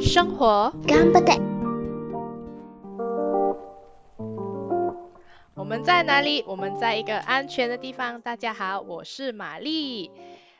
[0.00, 1.38] 生活干巴爹。
[5.54, 6.44] 我们在哪里？
[6.46, 8.20] 我们在一个安全的地方。
[8.20, 10.10] 大家好，我是玛丽。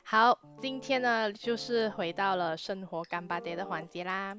[0.03, 4.37] 好，今天呢就是回到了生活干巴爹的环节啦。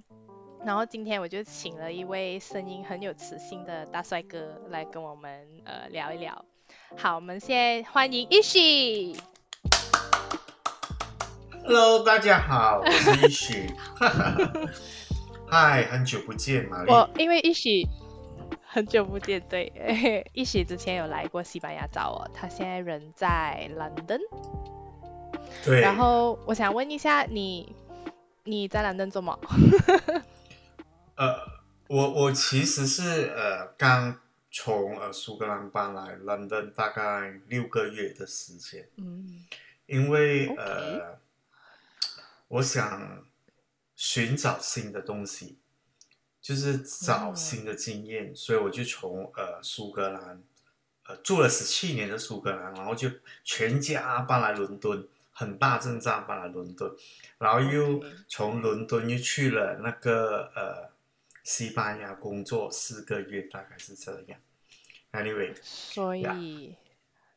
[0.66, 6.44] 然后今天我就请了一位声音很有磁性的大帅哥来跟我们呃聊一聊。
[6.98, 9.16] 好，我们现在欢迎一喜。
[11.64, 13.72] Hello，大家好，我是一许。
[15.50, 16.92] 嗨，很久不见，玛丽。
[16.92, 17.88] 我因为一喜
[18.66, 19.72] 很久不见，对，
[20.34, 24.20] 一喜之前有来过西班牙找我，他现在人在 London。
[25.64, 27.73] 对，然后我想问一下你，
[28.44, 29.38] 你在伦敦做么？
[31.17, 31.35] 呃，
[31.88, 34.20] 我我其实是呃刚
[34.52, 39.45] 从呃苏格兰搬来 London 大概六个月的时间，嗯。
[39.88, 41.17] 因为呃
[42.50, 43.25] 我想
[43.95, 45.58] 寻找新的东西，
[46.42, 50.44] 就是找嗯新的经验，所以我就从呃苏格兰
[51.05, 53.09] 呃住了十七年的苏格兰，然后就
[53.45, 56.94] 全家搬来伦敦，很大阵仗搬来伦敦，
[57.38, 60.89] 然后又从伦敦又去了那个呃
[61.48, 64.38] 西班牙工作四个月，大概是这样。
[65.14, 66.76] Anyway，所以 Yeah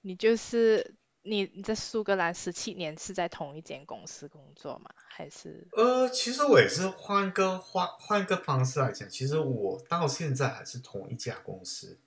[0.00, 4.90] 你就是你你在苏格兰十七年是在同一间公司工作吗？
[4.96, 12.00] 还是呃，其实我也是换个换换个方式来讲，其实我到现在还是同一家公司。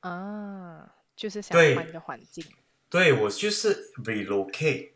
[0.00, 2.42] 啊，就是想换一个环境？
[2.88, 4.92] 对我就是 relocate，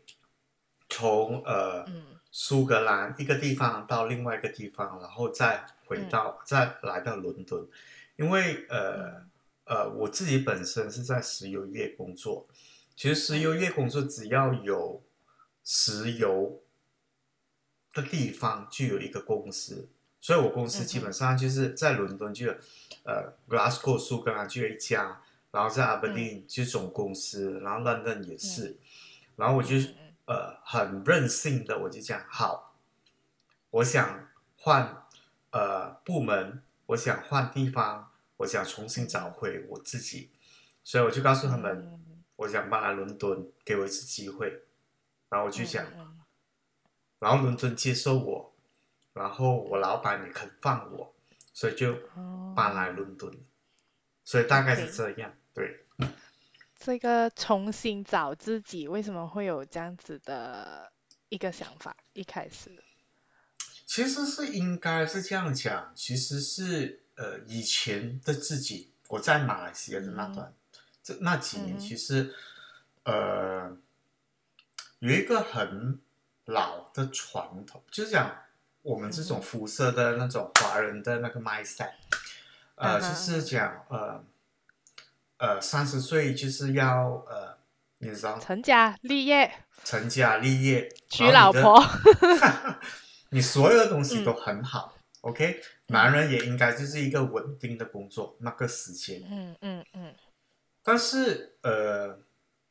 [0.89, 6.09] 从呃、嗯苏格兰一个地方到另外一个地方，然后再回嗯。
[6.09, 7.63] 到、再来到伦敦，
[8.15, 9.23] 因为呃
[9.65, 12.47] 呃我自己本身是在石油业工作，
[12.95, 15.03] 其实石油业工作只要有
[15.63, 16.59] 石油
[17.93, 19.87] 的地方就有一个公司，
[20.19, 22.55] 所以我公司基本上就是在伦敦就有
[23.03, 25.21] 呃 Glasgow 苏格兰就有一家，
[25.51, 28.75] 然后在 Aberdeen 就是总公司，然后 London 也是，
[29.35, 29.95] 然后我就嗯
[30.33, 32.75] 呃很任性的我就讲好，
[33.69, 34.27] 我想
[34.57, 35.05] 换
[35.51, 40.31] 呃部门，我想换地方，我想重新找回我自己，
[40.83, 42.23] 所以我就告诉他们，嗯。
[42.35, 44.63] 我想搬来伦敦，给我一次机会，
[45.29, 45.85] 然后我就讲，
[47.19, 48.53] 然后伦敦接受我，
[49.13, 51.13] 然后我老板也肯放我，
[51.53, 52.53] 所以就哦。
[52.55, 53.31] 搬来伦敦，
[54.25, 55.85] 所以大概是这样，对。
[56.85, 60.91] 这个重新找自己，为什么会有这样子的
[61.29, 61.95] 一个想法？
[62.11, 62.69] 一开始，
[63.85, 70.53] 其实是应该是这样讲，其实是呃以前的自己，我在马来西亚的那段，
[71.01, 72.35] 这那几年嗯其实
[73.03, 73.77] 呃
[74.99, 76.01] 有一个很
[76.43, 78.43] 老的传统，就是讲
[78.81, 81.93] 我们这种嗯肤色的那种华人的那个 mindset，
[82.75, 84.21] 呃，就是讲呃
[85.43, 87.57] 呃三十岁就是要呃
[87.97, 89.51] 你知道成家立业，
[89.83, 91.83] 成家立业，娶老婆，
[93.31, 94.23] 你所有的东西嗯。
[94.23, 99.21] 都很好、o k 男人也应该就是一个稳定的工作，那个时间。
[99.29, 100.15] 嗯嗯嗯。
[100.81, 102.17] 但是呃，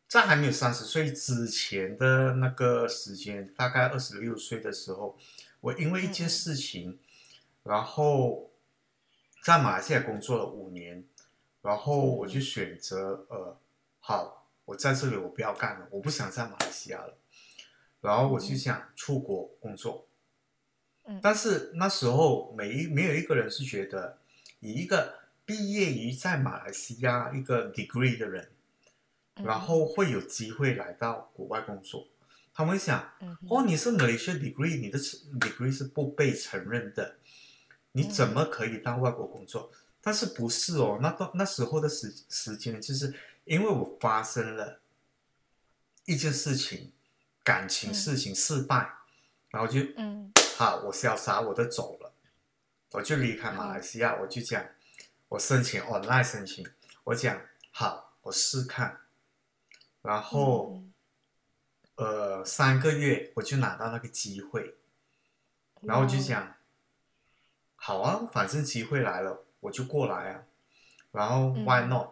[0.09, 5.19] 在还没有三十岁之前的那个时间，大概二十六岁的时候，
[5.60, 6.99] 我因为一件事情，
[7.65, 8.50] 然后
[9.44, 11.04] 在马来西亚工作了五年，
[11.62, 13.56] 然后我就选择呃，
[14.00, 17.16] 好，我在这里我不要干了，我不想在马来西亚了，
[18.00, 20.06] 然后我就想出国工作。
[21.04, 21.20] 嗯。
[21.22, 24.18] 但是那时候没一没有一个人是觉得
[24.58, 28.50] 以一个毕业于在马来西亚一个 degree 的人，
[29.36, 32.08] 嗯然后会有机会来到国外工作，
[32.52, 33.00] 他们会想，
[33.48, 37.16] 哦，你是 Malaysia degree，你的 degree 是不被承认的，
[37.92, 39.70] 你怎么可以到外国工作？
[40.02, 40.98] 但是不是哦？
[41.00, 43.14] 那到那时候的时时间，就是
[43.44, 44.80] 因为我发生了
[46.04, 46.92] 一件事情，
[47.42, 48.92] 感情事情失败，
[49.50, 50.30] 然后就嗯。
[50.59, 52.12] 好，我潇洒我就走了，
[52.91, 54.65] 我就离开马来西亚，我就讲，
[55.28, 56.65] 我申请 online 申请，
[57.04, 57.41] 我讲
[57.71, 59.00] 好，我试看，
[60.03, 60.88] 然后、嗯。
[61.94, 64.77] 呃三个月我就拿到那个机会，
[65.82, 66.56] 然后我就哇讲，
[67.77, 70.42] 好啊，反正机会来了，我就过来啊，
[71.12, 72.09] 然后嗯 why not？、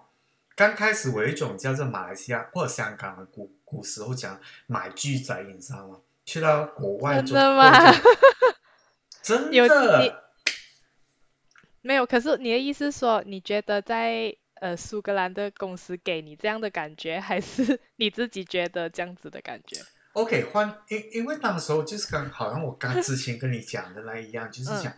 [0.55, 5.99] 刚开始我有一种叫做马来西亚或者香港的古古时候讲买巨仔，你知道吗？
[6.25, 7.71] 去到国外真的吗？
[9.23, 10.23] 真的，
[11.83, 19.81] 没有，可是你的意思是说，你觉得在呃苏格兰的公司给你这样的感觉，还是 你自己觉得这样子的感觉
[20.13, 24.93] ？OK，换因因为那个时候就是刚好像我刚之前跟你讲的那一样，就是嗯讲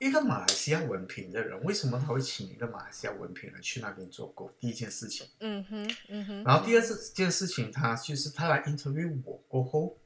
[0.00, 4.50] 一个马来西亚文凭的人，为什么他会请一个马来西亚文凭人去那边做工？
[4.58, 6.42] 第一件事情，嗯哼，嗯哼。
[6.42, 9.98] 然后第二次件事情，他就是他来 interview 我过后，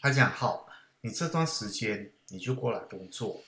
[0.00, 0.68] 他讲好，
[1.00, 3.42] 你这段时间你就过来工作，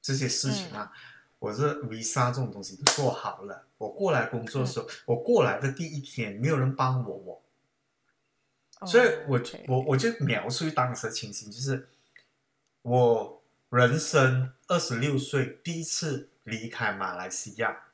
[0.00, 0.92] 这些事情啊，
[1.40, 3.66] 我这 visa 这种东西都做好了。
[3.78, 7.44] 我过来工作的时候，我过来的第一天，没有人帮我，我。
[8.78, 11.88] 哦所以我我我就描述当时的情形，就是
[12.82, 13.37] 我
[13.70, 17.88] 人生二十六岁第一次离开马来西亚，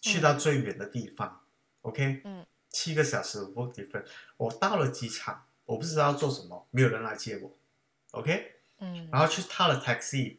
[0.00, 1.42] 去到最远的地方、
[1.82, 2.46] o k 嗯。
[2.70, 4.06] 七个小时 work different，
[4.38, 7.54] 我到了机场，我不知道做什么，没有人来接我
[8.12, 10.38] ，OK，嗯，然后去踏了 taxi，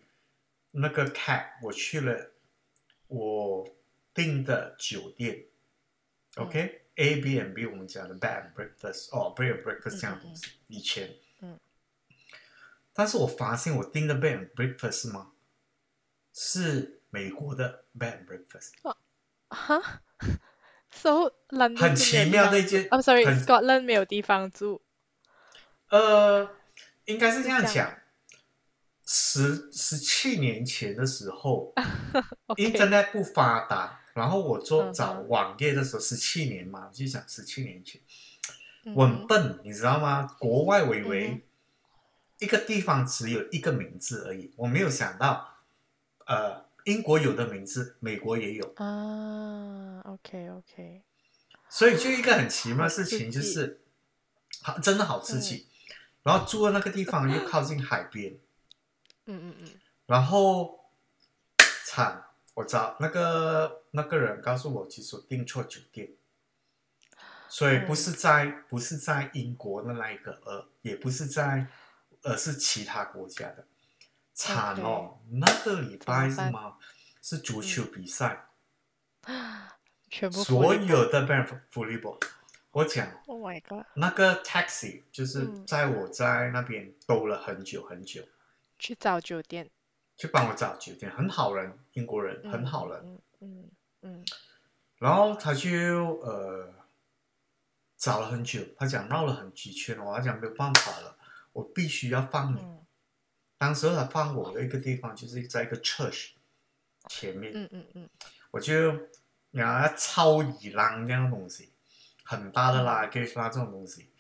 [0.72, 2.32] 那个 cab 我去了
[3.06, 3.70] 我
[4.16, 5.44] 订的酒店
[6.38, 11.16] ，OK、a b n b 我们讲的 bed and breakfast 哦，bed and breakfast 这样的东西，以前，嗯，
[12.94, 15.32] 但是我发现我订的 bed and breakfast 吗？
[16.34, 18.72] 是美国的 bed and breakfast，
[19.50, 20.02] 哈
[20.92, 24.82] ，so London 很奇妙的一件 I'm，sorry，Scotland 没有地方住。
[25.90, 26.50] 呃，
[27.06, 28.00] 应该是这样讲。
[29.06, 31.74] 十十七年前的时候
[32.48, 38.02] OK，，Internet 不发达，然后我做找网页的时候，十七年嘛，我就想十七年前，
[38.86, 40.24] 嗯我很笨，你知道吗？
[40.40, 41.42] 国外我以嗯为
[42.44, 45.56] 一个地方只有一个名字而已，我没有想到，
[46.26, 51.02] 呃，英国有的名字，美国也有，啊，OK OK，
[51.70, 53.80] 所以就一个很奇妙的事情，就是
[54.62, 55.68] 好，真的好刺激。
[56.24, 58.34] 然后住的那个地方又靠近海边，
[59.26, 59.70] 嗯嗯嗯。
[60.06, 60.86] 然后
[61.86, 62.26] 惨，
[62.56, 66.10] 我找那个那个人告诉我，其实我订错酒店，
[67.50, 71.68] 所以不是在、不是在英国的那一个，呃，也不是在，
[72.24, 73.68] 而是其他国家的。
[74.34, 76.78] 惨哦那个礼拜是吗？
[77.22, 78.48] 是足球比赛，
[80.10, 82.20] 全部所有的 b a n f u t b a l
[82.72, 85.66] 我讲 Oh my god，那个 taxi 就是嗯。
[85.68, 88.28] 在我在那边兜了很久很久，
[88.80, 89.70] 去找酒店，
[90.18, 93.00] 去帮我找酒店，很好人，英国人，嗯很好人。
[93.06, 93.72] 嗯嗯
[94.02, 94.26] 嗯。
[94.98, 95.70] 然后他就
[96.22, 96.74] 呃
[97.96, 101.16] 找了很久，他讲绕了很几圈，我讲没有办法了，
[101.54, 102.60] 我必须要放你。
[102.60, 102.86] 嗯。
[103.58, 106.32] 当时他放我的一个地方就是在一个 church
[107.08, 108.10] 前面，嗯嗯嗯。
[108.52, 109.10] 我就
[109.52, 111.74] 拿超乙浪那样的东西，
[112.24, 114.12] 很大的拉 g a g 拉这种东西，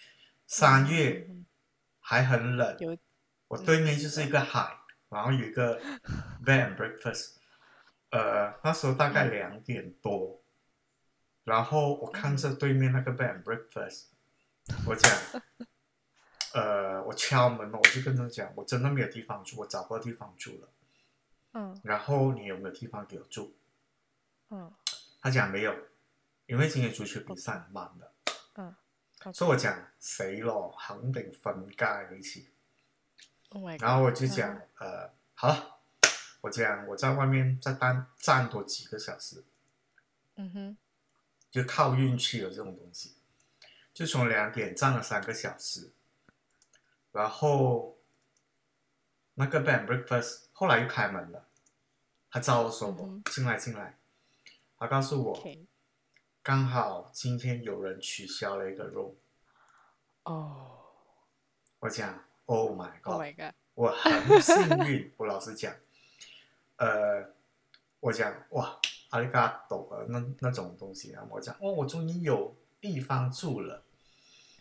[0.47, 1.45] 三月嗯
[1.99, 2.77] 还很冷，
[3.47, 4.77] 我对面就是一个海，
[5.09, 5.79] 然后有一个
[6.45, 7.35] bed and breakfast，
[8.09, 10.41] 呃，那时候大概两点多，
[11.43, 14.05] 然后我看着对面那个 bed and breakfast，
[14.85, 15.11] 我讲，
[16.53, 20.69] 呃，我敲门了，我就跟他讲，我真的没有地方住，我找不到地方住了，
[21.53, 23.53] 嗯然后你有没有地方给我住？
[24.49, 24.71] 嗯
[25.19, 25.75] 他讲没有，
[26.45, 28.11] 因为今天足球比赛很慢的，
[28.55, 28.75] 嗯
[29.33, 32.45] 所以我讲死咯，肯定瞓街嗰次。
[33.49, 35.79] ，Oh 然后我就讲，呃，好了，
[36.41, 39.45] 我讲我在外面再站站多几个小时，
[40.35, 40.77] 嗯哼
[41.49, 43.15] 就靠运气了这种东西。
[43.93, 45.92] 就从两点站了三个小時，
[47.13, 47.97] 然后
[49.35, 51.47] 那个 bed and breakfast 后来又开门了，
[52.29, 53.97] 他招我说我嗯進來進來，
[54.77, 55.43] 他告诉我。
[56.41, 59.13] 刚好今天有人取消了一个 room，
[60.23, 60.79] 哦。
[61.79, 65.73] 我讲 Oh God，my god，我很幸运，我老实讲，
[66.75, 67.33] 呃，
[68.01, 68.77] 我讲哇，
[69.11, 73.83] 阿里嘎多啊，那那种东西啊，我讲哦，我终于有地方住了，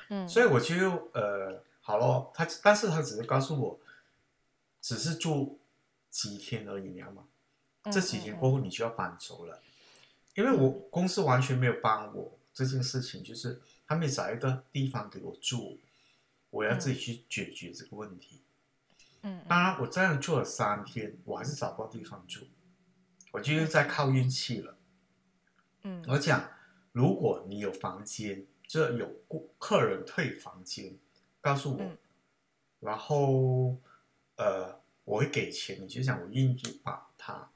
[0.08, 3.80] 嗯，所以我就呃好了，他但是他只是告诉我，
[4.80, 5.60] 只是住
[6.08, 7.24] 几天而已，你知道吗？
[7.92, 9.60] 这几天过后你就要搬走了，
[10.34, 15.80] 因为我公司完全没有帮我这件事情，就是他没找一个地方给我住，
[16.50, 18.40] 我要自己去解决这个问题。
[19.22, 19.44] 嗯嗯。
[19.48, 22.46] 当然，我这样做了三天，我还是找不到地方住，
[23.32, 24.76] 我就是在靠运气了。
[25.82, 26.04] 嗯。
[26.06, 26.48] 我讲，
[26.92, 30.96] 如果你有房间，就有顾客人退房间，
[31.42, 31.98] 告诉我，嗯。
[32.80, 33.76] 然后
[34.36, 37.50] 呃，我会给钱，你就想我愿意把它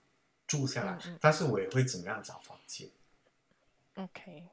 [0.46, 2.88] 住下来，但是我也会怎么样找房间。
[3.94, 4.48] ，OK，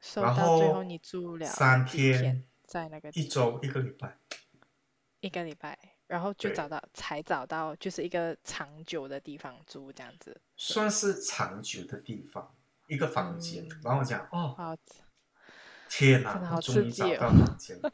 [0.00, 4.16] 收然后到最后你住了三天天在那个一周一个礼拜，
[5.20, 10.40] 一个礼拜，然后就找到才找到就是一个长久的地方住这样子。
[10.56, 12.54] 算是长久的地方。
[12.88, 13.80] 一个房间，嗯。
[13.82, 14.76] 然后我讲哦，好，
[15.88, 17.92] 天哪，真的好我终于找到房间了。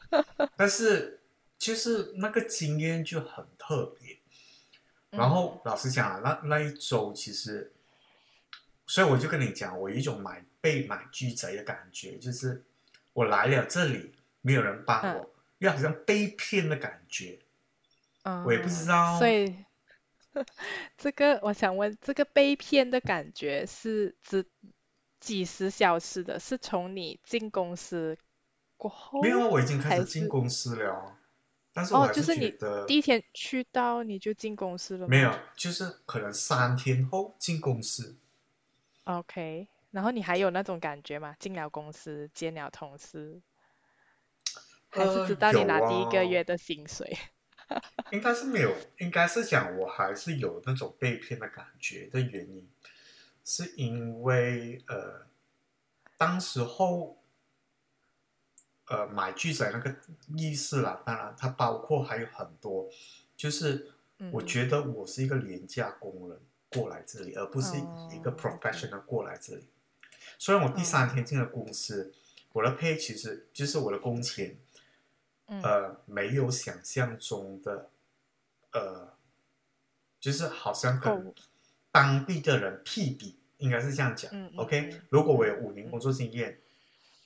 [0.55, 1.19] 但是
[1.57, 4.17] 就是那个经验就很特别。
[5.09, 7.71] 然后老实讲啊，那那一周其实，
[8.87, 12.63] 所以我就跟你讲，我有一种买被买居贼的感觉，就是
[13.13, 17.37] 我来了这里，没有人帮我，又好像被骗的感觉。
[18.23, 19.55] 嗯，我也不知道所以
[20.97, 24.43] 这个我想问，这个被骗的感觉是指
[25.23, 26.37] 几十小时的？
[26.37, 28.17] 是从你进公司
[28.75, 31.15] 过后，没有啊，我已经开始进公司了哦，
[31.71, 32.53] 但是我哦，就是你
[32.85, 35.07] 第一天去到你就进公司了吗？
[35.07, 38.17] 没有，就是可能三天后进公司。
[39.05, 41.33] OK，然后你还有那种感觉吗？
[41.39, 43.41] 进了公司见了同事，
[44.89, 47.17] 还是呃知道你拿第一个啊月的薪水？
[48.11, 52.69] 应该是没有，应该是讲我还是有那种被骗的感觉的原因，
[53.43, 55.25] 是因为呃，
[56.17, 57.17] 当时候
[58.87, 59.95] 呃买剧仔那个
[60.37, 62.89] 意思啦，当然它包括还有很多，
[63.35, 63.91] 就是
[64.31, 69.67] 我嗯觉得我是一个廉价工人过来这里，而不是一个哦 professional 过来这里。
[70.37, 72.13] 虽然我第三天进了公司，
[72.53, 74.57] 我的 pay 其实就是我的工钱，
[75.47, 75.61] 嗯。
[75.61, 77.89] 呃，没有想象中的，
[78.71, 79.13] 呃，
[80.19, 81.35] 就是好像跟够
[81.93, 84.31] 当地的人屁比，应该是这样讲。
[84.33, 85.01] 嗯嗯 OK，嗯。
[85.09, 86.57] 如果我有五年工作经验，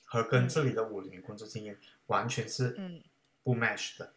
[0.04, 0.48] 和跟嗯。
[0.48, 1.74] 这里的五年工作经验
[2.08, 3.02] 完全是嗯。
[3.42, 4.12] 不 match 的，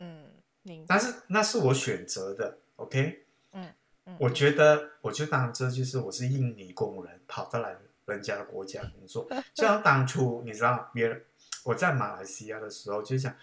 [0.00, 0.26] 嗯，
[0.62, 0.80] 明。
[0.82, 0.86] 白。
[0.86, 2.58] 但是那是我选择的。
[2.76, 3.72] OK，嗯
[4.04, 7.74] 嗯，我觉得我就当这就是我是印尼工人，跑到来
[8.04, 11.24] 人家的国家工作，就像当初你知道别人
[11.64, 13.34] 我在马来西亚的时候就想，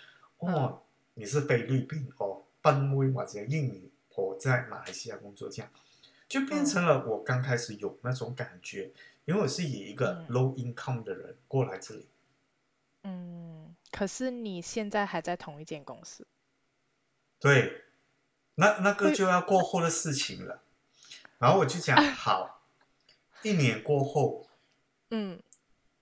[0.41, 0.53] 嗯。
[0.53, 0.83] 哦，
[1.15, 5.71] 你是菲律宾哦，奔威或者印尼我在马来西亚工作，这样
[6.29, 8.93] 就变成了我刚开始有那种感觉，
[9.25, 10.35] 因为我是以一个嗯。
[10.35, 12.07] low income 的人过来这里，
[13.03, 16.27] 嗯，可是你现在还在同一间公司，
[17.39, 17.85] 对，
[18.55, 20.61] 那那个就要过后的事情了，
[21.39, 22.61] 然后我就讲好，
[23.41, 24.47] 一年过后。
[25.09, 25.41] 嗯。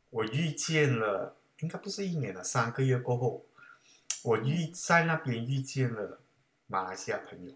[0.10, 3.46] 我遇见了，应该不是一年了，三个月过后，
[4.24, 6.22] 我遇在那边遇见了
[6.66, 7.54] 马来西亚朋友，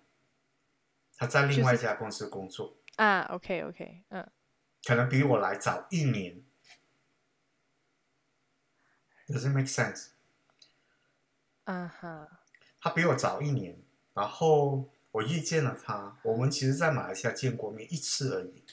[1.22, 4.28] 他在另外一家公司工作，啊，OK OK，嗯。
[4.84, 6.44] 可能比我来早一年。
[9.28, 10.08] Does it make sense？
[11.66, 12.28] 啊哈，
[12.82, 13.78] 他比我早一年，
[14.16, 18.64] 然后我遇见了他，我们其实在马来西亚见过面一次而已，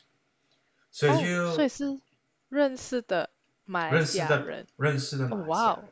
[0.90, 2.00] 所以哦，就所以是
[2.48, 3.28] 认识的
[3.66, 5.84] 马来西认识的亚人，认识的马哦来西亚人。
[5.84, 5.88] 哇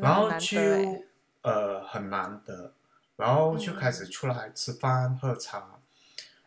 [0.00, 1.04] 然后就
[1.42, 2.72] 呃很难得，
[3.16, 5.80] 然后就开始嗯出来吃饭喝茶，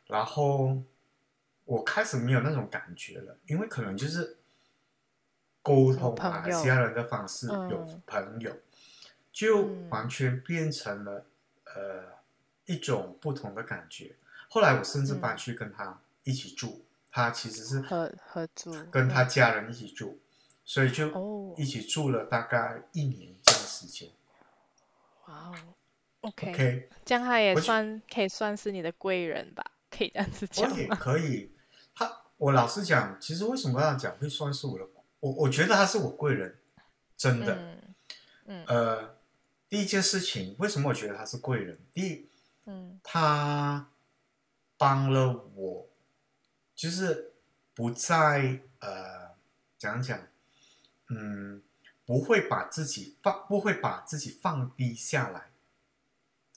[0.08, 0.82] 然后
[1.66, 4.38] 我开始没有那种感觉了，因为可能就是
[5.62, 8.02] 沟通朋马来西亚人的方式，有嗯。
[8.06, 8.56] 朋友，
[9.32, 9.90] 就嗯。
[9.90, 11.26] 完全变成了
[11.66, 12.18] 呃
[12.66, 14.16] 一种不同的感觉。
[14.50, 15.38] 后来我甚至搬嗯。
[15.38, 19.30] 去跟他一起住，他其实是合合租，跟他嗯。
[19.30, 20.20] 家人一起住，
[20.64, 21.54] 所以就哦。
[21.58, 24.10] 一起住了大概一年这样的时间。
[25.28, 25.56] 哇哦
[26.22, 30.96] ，OK，OK，这样他也算可以算是你的贵人吧，可以这样子我也讲吗？
[30.96, 31.52] 可以。
[31.96, 34.88] 他，我老实讲，其实为什么要讲会算是我的，
[35.20, 36.60] 我我觉得他是我贵人，
[37.18, 37.56] 真的。
[37.56, 37.96] 嗯
[38.46, 39.18] 嗯呃，
[39.68, 41.78] 第一件事情，为什么我觉得他是贵人？
[41.94, 42.30] 第一，
[42.66, 43.90] 嗯他
[44.78, 45.88] 帮了我，
[46.74, 47.34] 就是
[47.76, 49.36] 不再呃，
[49.78, 50.20] 讲讲，
[51.10, 51.62] 嗯，
[52.06, 55.49] 不会把自己放，不会把自己放低下来，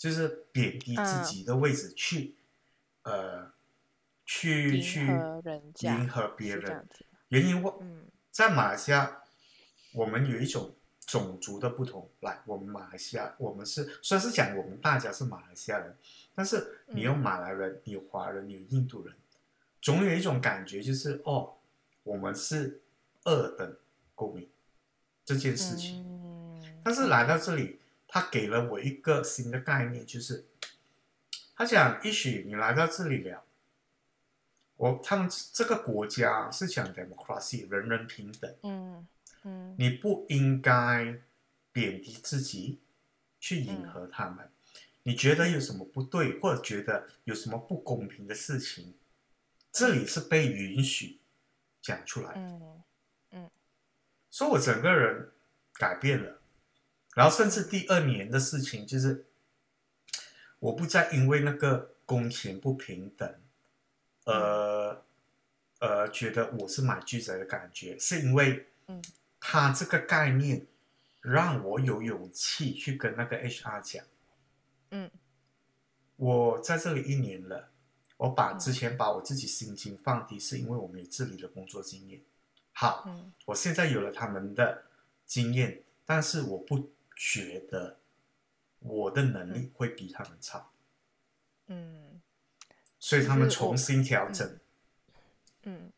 [0.02, 1.22] 就是贬低自嗯。
[1.22, 2.34] 己的位置去，
[3.02, 3.52] 呃，
[4.26, 5.06] 去去
[5.82, 6.88] 迎合别人
[7.28, 8.06] 原因我嗯。
[8.32, 9.22] 在马来西亚，
[9.92, 10.74] 我们有一种
[11.06, 12.10] 种族的不同。
[12.18, 15.96] 来，我们马来西亚，我们是虽然是讲我们大家是马来西亚人，
[16.34, 17.18] 但是你有嗯。
[17.18, 19.14] 马来人，你有华人，你有印度人，
[19.80, 21.54] 总有一种感觉就是哦，
[22.02, 22.80] 我们是
[23.22, 23.76] 二等
[24.16, 24.50] 公民
[25.24, 26.02] 这件事情。
[26.02, 27.78] 嗯，但是来到这里，
[28.14, 30.44] 他给了我一个新的概念，就是
[31.56, 33.42] 他讲，也许你来到这里了，
[34.76, 39.08] 我他们这个国家是讲 democracy，人人平等，嗯
[39.44, 41.22] 嗯你不应该
[41.72, 42.80] 贬低自己，
[43.40, 44.52] 去迎合他们。
[45.04, 48.94] 你觉得有什么不对，或者觉得有什么不公平的事情，
[49.72, 51.18] 这里是被允许
[51.80, 52.40] 讲出来的。
[52.40, 53.50] 嗯
[54.28, 55.32] 所以我整个人
[55.74, 56.41] 改变了，
[57.14, 59.26] 然后甚至第二年的事情就是，
[60.58, 63.34] 我不再因为那个工钱不平等，
[64.24, 65.04] 呃
[65.80, 69.02] 呃觉得我是买巨宅的感觉，是因为嗯。
[69.44, 70.68] 他这个概念
[71.20, 74.04] 让我有勇气去跟那个 HR 讲，
[74.90, 75.10] 嗯。
[76.14, 77.70] 我在这里一年了，
[78.18, 82.20] 我把之前把我自己心情放低，是因为我没有这里的工作经验。
[82.72, 83.32] 好，嗯。
[83.46, 84.84] 我现在有了他们的
[85.26, 86.92] 经验，但是我不
[87.24, 88.00] 觉得
[88.80, 90.72] 我的能力会比他们差，
[91.66, 92.20] 嗯。
[92.98, 94.58] 所以他们重新调整。
[95.62, 95.92] 嗯，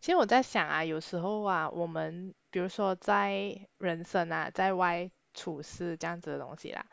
[0.00, 6.86] 其实我在想啊，有时候啊，我们比如说在人生啊，在外处事这样子的东西啦，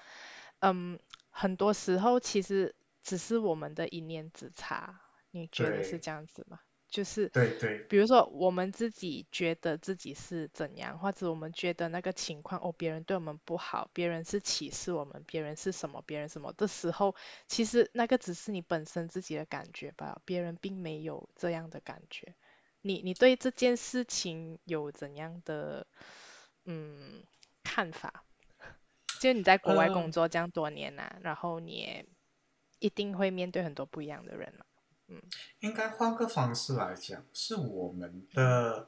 [0.60, 1.00] 嗯，
[1.32, 6.00] 很多时候其实只是我们的一念之差，你觉得是对。
[6.00, 6.60] 这样子吗？
[6.92, 17.16] 就是对对比如说我们自己觉得自己是怎样，或者我们觉得那个情况哦，别人对我们不好，别人是歧视我们，别人是什么，别人什么的时候，
[17.48, 22.36] 其实那个只是你本身自己的感觉吧，别人并没有这样的感觉。
[22.82, 25.88] 你你对这件事情有怎样的
[26.66, 27.24] 嗯
[27.64, 28.24] 看法？
[29.22, 32.06] 就你在国外工呃作这样多年呐、然后你也
[32.80, 34.66] 一定会面对很多不一样的人嘛。
[35.60, 38.88] 应该换个方式来讲，是我们的，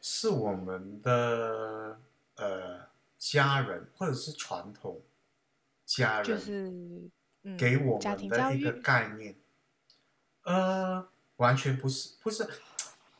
[0.00, 2.00] 是我们的
[2.36, 2.88] 呃
[3.18, 5.00] 家人或者是传统
[5.84, 6.72] 家人就是
[7.42, 9.34] 嗯，给我们的一个概念，
[10.42, 12.46] 呃，完全不是，不是，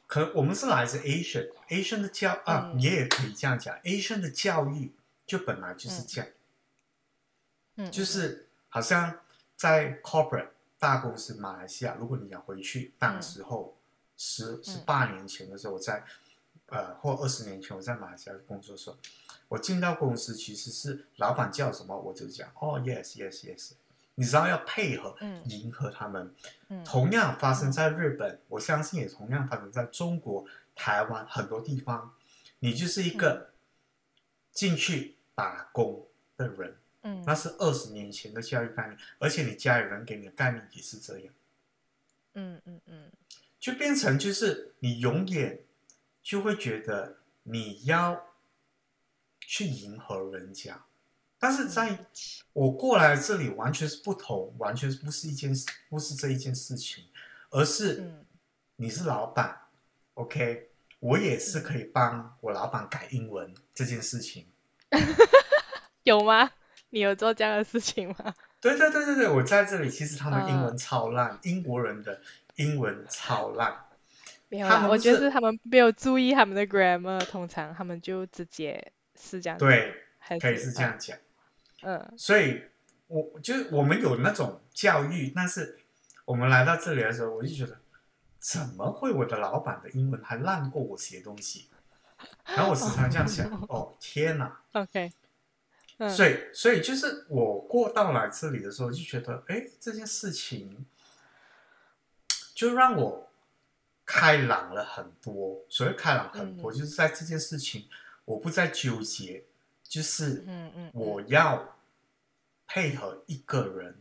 [0.07, 2.79] 可我们是来自 Asian，Asian 的教啊，嗯。
[2.79, 4.95] 你也可以这样讲，Asian 的教育
[5.27, 6.31] 就本来就是嗯这样，
[7.77, 7.91] 嗯，嗯。
[7.91, 9.21] 就是好像
[9.57, 13.77] 在 corporate 大公司马来西亚，如果你想回去，当嗯时候
[14.17, 16.03] 十十八年前的时候，我在
[16.67, 18.97] 呃或二十年前我在马来西亚工作的时候，
[19.49, 23.73] 我进到公司其实是老板叫什么我就讲哦 yes yes yes，
[24.15, 26.35] 你知道要配合嗯迎合他们。
[26.69, 32.15] 嗯同样发生在日本，我相信也同样发生在中国、台湾很多地方。
[32.63, 33.51] 你就是一个
[34.53, 37.23] 进去打工的人，嗯。
[37.27, 41.35] 那是二十年前的教育概念，而且你家里人给你的概念也是这样，
[42.35, 43.13] 嗯嗯嗯。
[43.59, 45.61] 就变成就是你永远
[46.23, 48.27] 就会觉得你要
[49.41, 50.85] 去迎合人家，
[51.39, 52.07] 但是在
[52.53, 57.05] 我过来这里完全是不同，完全不是一件事，不是这一件事情，
[57.51, 58.25] 而是嗯。
[58.83, 59.61] 你是老板
[60.15, 64.47] ，OK，我也是可以帮我老板改英文这件事情。
[66.05, 66.51] 有吗？
[66.91, 68.35] 你有做这样的事情吗？
[68.61, 72.21] 对对对对对，我在这里，其实他们英嗯文超烂，英国人的
[72.57, 73.75] 英文超烂。
[74.49, 79.95] 没有我觉得是他们没有注意他们的 grammar，通常他们就直接是这样子，对，
[80.41, 81.17] 可以是这样讲。
[81.83, 82.61] 嗯所以
[83.07, 85.79] 我就是我们有那种教育，但是
[86.25, 87.79] 我们来到这里的时候，我就觉得
[88.41, 91.69] 怎么会我的老板的英文还烂过我写东西？
[92.45, 94.61] 然后我时常这样想，哦天哪！
[94.75, 95.13] 嗯，OK，
[96.01, 96.11] 嗯。
[96.11, 100.85] 所以所以就是我过到来这里的时候，就觉得哎这件事情
[102.55, 103.31] 就让我
[104.05, 105.65] 开朗了很多。
[105.69, 106.75] 所谓开朗很多，嗯。
[106.75, 107.89] 就是在这件事情
[108.25, 109.45] 我不再纠结，
[109.85, 111.77] 就是嗯嗯，我要
[112.67, 113.97] 配合一个人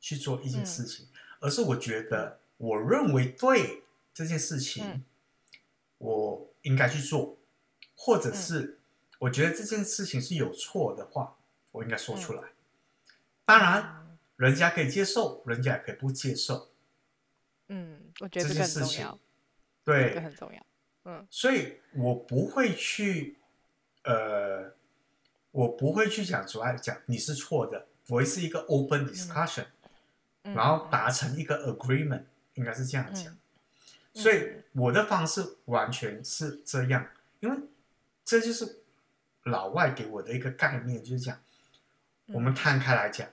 [0.00, 1.08] 去做一件事情，
[1.40, 3.82] 而是我觉得我认为对
[4.14, 5.04] 这件事情，嗯。
[5.98, 7.38] 我应该去做，
[7.94, 8.75] 或者是
[9.18, 11.36] 我觉得这件事情是有错的话，
[11.72, 12.42] 我应该说出来。
[13.44, 16.70] 当然，人家可以接受，人家也可以不接受
[17.68, 19.18] 嗯，我觉得这个件事情很重要，。
[19.84, 20.66] 这个对，很重要，
[21.04, 23.38] 嗯所以我不会去，
[24.04, 24.74] 呃，
[25.50, 29.66] 我不会去讲出来讲你是错的，我会是一个 open discussion，、
[30.42, 32.24] 嗯，然后达成一个 agreement，
[32.54, 33.32] 应该是这样讲。
[33.32, 33.38] 嗯
[34.16, 37.06] 所以我的方式完全是这样，
[37.40, 37.56] 因为
[38.24, 38.82] 这就是
[39.46, 41.40] 老外给我的一个概念，就是讲
[42.26, 43.28] 我们摊开来讲，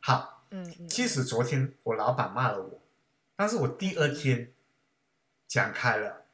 [0.00, 2.80] 好，嗯嗯，即使昨天我老板骂了我，
[3.36, 4.52] 但是我第二天
[5.46, 6.24] 讲开了，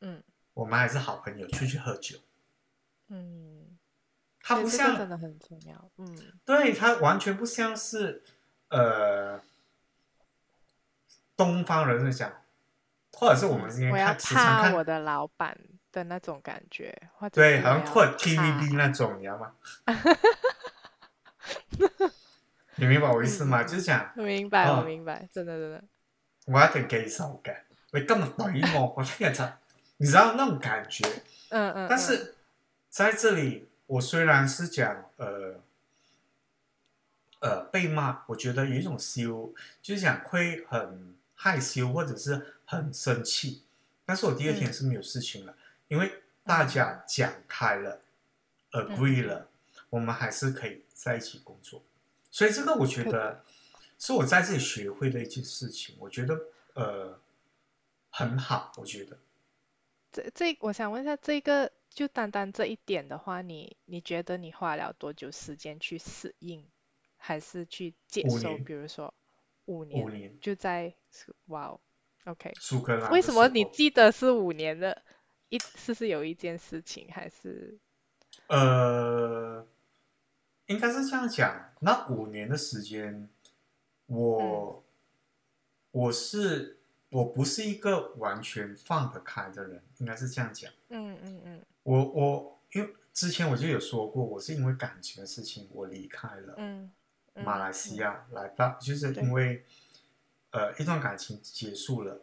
[0.00, 0.22] 嗯。
[0.54, 2.18] 我们还是好朋友，出去喝酒。
[3.08, 3.76] 嗯，
[4.40, 6.32] 他不像真的很重要，嗯。
[6.46, 8.24] 对他完全不像是
[8.70, 9.38] 呃
[11.36, 12.32] 东方人在讲，
[13.12, 15.58] 或者是我们今天我要看时常看怕我的老板
[15.96, 19.54] 的那种感觉，或者对，好像或 TVB 那种，你知道吗？
[22.76, 23.62] 你明白我意思嗎？
[23.62, 24.80] 嗯就是講我明白，哦。
[24.80, 25.82] 我明白，真的真的，
[26.44, 27.56] 我一定記仇嘅，
[27.92, 29.44] 你今日懟我，我聽日就，
[29.96, 31.06] 你知道那種感覺。
[31.48, 31.86] 嗯嗯，嗯。
[31.88, 32.34] 但是
[32.90, 35.54] 在這裡，我雖然是講呃
[37.40, 43.62] 呃被罵，我覺得有一種羞，就是講會很害羞或者是很生气，
[44.04, 45.54] 但是我第二天是没有事情了，
[45.88, 46.10] 因为
[46.42, 48.02] 大家讲开了、
[48.72, 49.48] agree 了，
[49.90, 51.82] 我们还是可以在一起工作。
[52.30, 53.44] 所以这个我觉得
[53.98, 56.38] 是我在这里学会的一件事情，我觉得
[56.74, 57.20] 呃
[58.10, 59.18] 很好，我觉得。
[60.12, 66.64] 这这，我想问一下，这个就单单这一点的话，你你觉得你花了多久时间去适应，
[67.16, 68.56] 还是去接受？
[68.58, 69.12] 比如说
[69.66, 70.94] 五年，五年就在
[71.46, 71.80] 哇哦
[72.24, 72.52] ，OK。
[72.56, 73.10] 苏格兰。
[73.12, 75.02] 为什么你记得是五年的？
[75.48, 77.78] 一是是有一件事情，还是？
[78.48, 79.66] 呃，
[80.66, 81.72] 应该是这样讲。
[81.80, 83.28] 那五年的时间，
[84.06, 84.84] 我
[85.90, 86.74] 我是。
[87.10, 90.70] 我不是一个完全放得开的人，应该是这样讲。
[90.88, 91.62] 嗯嗯嗯。
[91.84, 96.90] 我我因为之前我就有说过，我是因为感情的事情我离开了嗯
[97.32, 99.64] 马来西亚，来到就是因为
[100.50, 102.20] 呃一段感情结束了，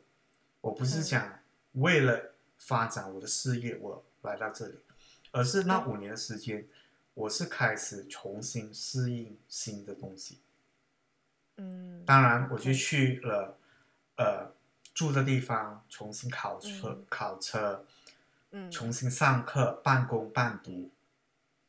[0.60, 1.40] 我不是讲
[1.72, 2.33] 为了
[2.66, 4.80] 发展我的事业我来到这里，
[5.32, 6.68] 而是那五年的时间，
[7.14, 10.40] 我是开始重新适应新的东西。
[11.58, 12.04] 嗯。
[12.06, 13.58] 当然，我就去了
[14.18, 14.52] 呃。
[14.94, 17.84] 住的地方重新考车，考车，
[18.52, 20.92] 嗯，重新上课，半工半读，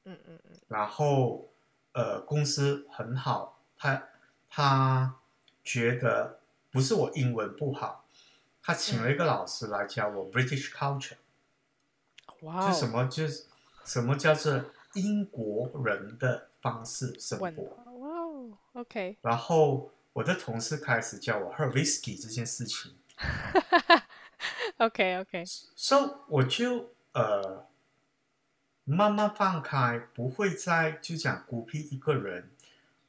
[0.04, 1.48] 嗯嗯嗯，然后
[1.92, 4.08] 呃，公司很好，他
[4.50, 5.16] 他
[5.62, 8.03] 觉得不是我英文不好，
[8.66, 11.16] 他请了一个老师来教我 British culture，
[12.40, 13.44] 哇，就什么就是
[13.84, 22.96] 什么叫做英国人的方式生活，哇哦，OK，然后我的同事开始教我喝 whisky 这件事情。
[23.16, 24.06] 哈哈哈
[24.78, 27.66] ，OK OK，So 我就呃
[28.84, 32.50] 慢慢放开，不会再就讲孤僻一个人。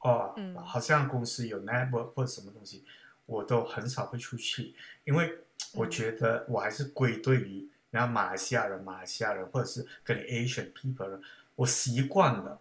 [0.00, 2.84] 哦，好像公司有 network 或者什么东西，
[3.24, 5.38] 我都很少会出去，因为
[5.76, 11.22] 我觉得我还是归队于然后马来西亚人，马来西亚人或者是跟你 Asian people 人，
[11.54, 12.60] 我习惯了，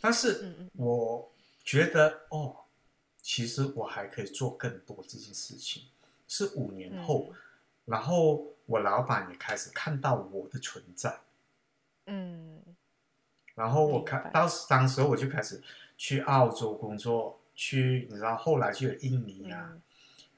[0.00, 1.32] 但是我
[1.64, 2.56] 觉得哦，
[3.20, 5.84] 其实我还可以做更多这件事情。
[6.28, 7.32] 是五年后，
[7.84, 11.20] 然后我老板也开始看到我的存在，
[12.06, 12.60] 嗯，
[13.54, 15.62] 然后我看到当时我就开始
[15.96, 19.72] 去澳洲工作，去你知道后来就有印尼啊，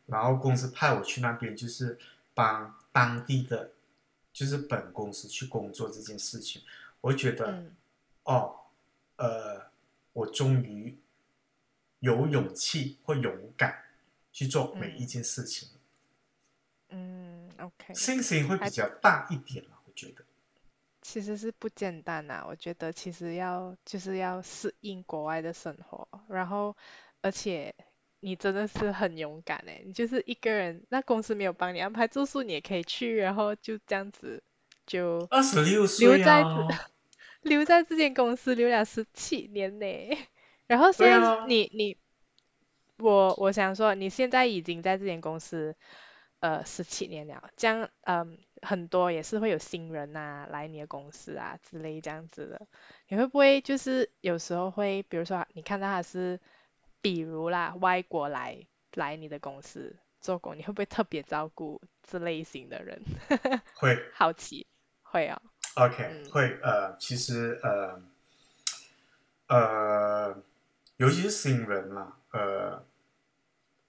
[0.08, 1.96] 然后公司派我去那边就是
[2.34, 3.70] 帮当地的，
[4.32, 6.62] 就是本公司去工作这件事情，
[7.00, 7.64] 我觉得
[8.24, 8.56] 哦，
[9.16, 9.70] 呃，
[10.12, 10.98] 我终于
[12.00, 13.84] 有勇气或勇敢
[14.32, 15.68] 去做每一件事情。
[16.88, 20.24] 嗯，OK，心情会比较大一点了，我觉得。
[21.02, 26.76] 其实是不简单呐，我觉得其实要就是要适应国外的生活，然后
[27.22, 27.74] 而且
[28.20, 34.42] 你真的是很勇敢哎，你就是一个人，那公司没有帮你安排住宿，你也可以去，然后就这样子
[34.86, 36.68] 就二十六岁啊，
[37.42, 39.86] 留在这间公司留了十七年呢，
[40.66, 41.96] 然后现在你你
[42.98, 45.74] 我我想说你现在已经在这间公司。
[46.40, 52.64] 呃，十七年了，这样，嗯，很多也是会有新人呐来你的公司啊之类这样子的，
[53.08, 56.38] 你会不会就是有时候会，比如说你看到他是，
[57.00, 63.00] 比如啦，外国来来你的公司做工，你会不会特别照顾这类型的人？
[63.74, 64.66] 会，好奇，
[65.02, 65.40] 会啊。
[65.76, 68.02] OK，会，呃，其实，呃，
[69.46, 70.42] 呃，
[70.96, 72.84] 尤其是新人啦，呃。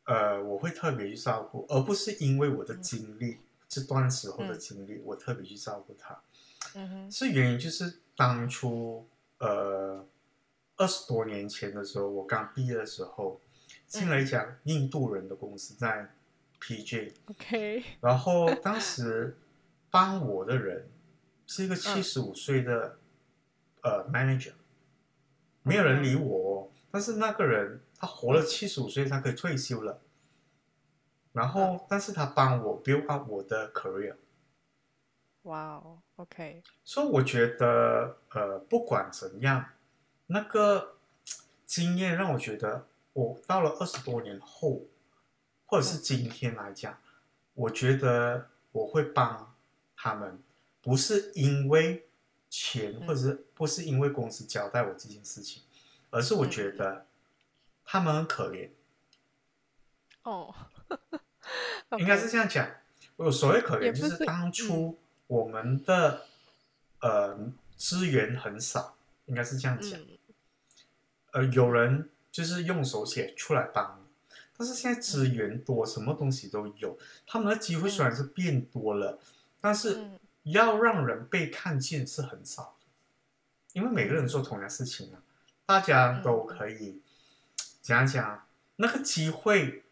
[0.05, 6.19] 呃，我会特别去照顾，而不是因为我的经历这段时候的经历，我特别去照顾他。
[6.73, 10.03] 嗯哼，是原因就是当初呃
[10.79, 13.39] 二十多年前的时候，我刚毕业的时候，
[13.85, 16.09] 进了一家印度人的公司，在
[16.59, 17.13] PJ。
[17.27, 17.83] OK。
[18.01, 19.37] 然后当时
[19.91, 20.89] 帮我的人
[21.45, 22.97] 是一个七十五岁的
[23.83, 24.53] 呃 manager，
[25.61, 27.81] 没有人理我，但是那个人。
[28.01, 29.99] 他活了七十五岁，他可以退休了。
[31.33, 34.15] 然后，但是他帮我 build up 我的 career。
[35.41, 36.63] 哇哦，OK。
[36.85, 39.65] 所以我觉得，呃，不管怎样，
[40.31, 40.95] 那个
[41.65, 44.83] 经验让我觉得，我到了二十多年后，
[45.65, 46.97] 或者是今天来讲，
[47.53, 49.55] 我觉得我会帮
[49.95, 50.41] 他们，
[50.81, 52.07] 不是因为
[52.49, 55.63] 钱，或者是不是因为公司交代我这件事情，
[56.09, 57.05] 而是我觉得。
[57.91, 58.69] 他们很可怜，
[60.21, 60.53] 哦，
[61.97, 62.69] 应该是这样讲。
[63.15, 66.27] 我所谓可怜，就是当初我们的
[67.01, 69.99] 呃资源很少，应该是这样讲。
[71.31, 79.19] 呃，有人就是用手写出来帮你，但是现在资源多，什么东西都有，他们的机会虽然是变多了，
[79.59, 80.19] 但是嗯。
[80.43, 82.87] 要让人被看见是很少的，
[83.73, 85.21] 因为每个人做同样事情啊，
[85.65, 87.01] 大家都可以
[87.81, 89.83] 讲讲，那个机会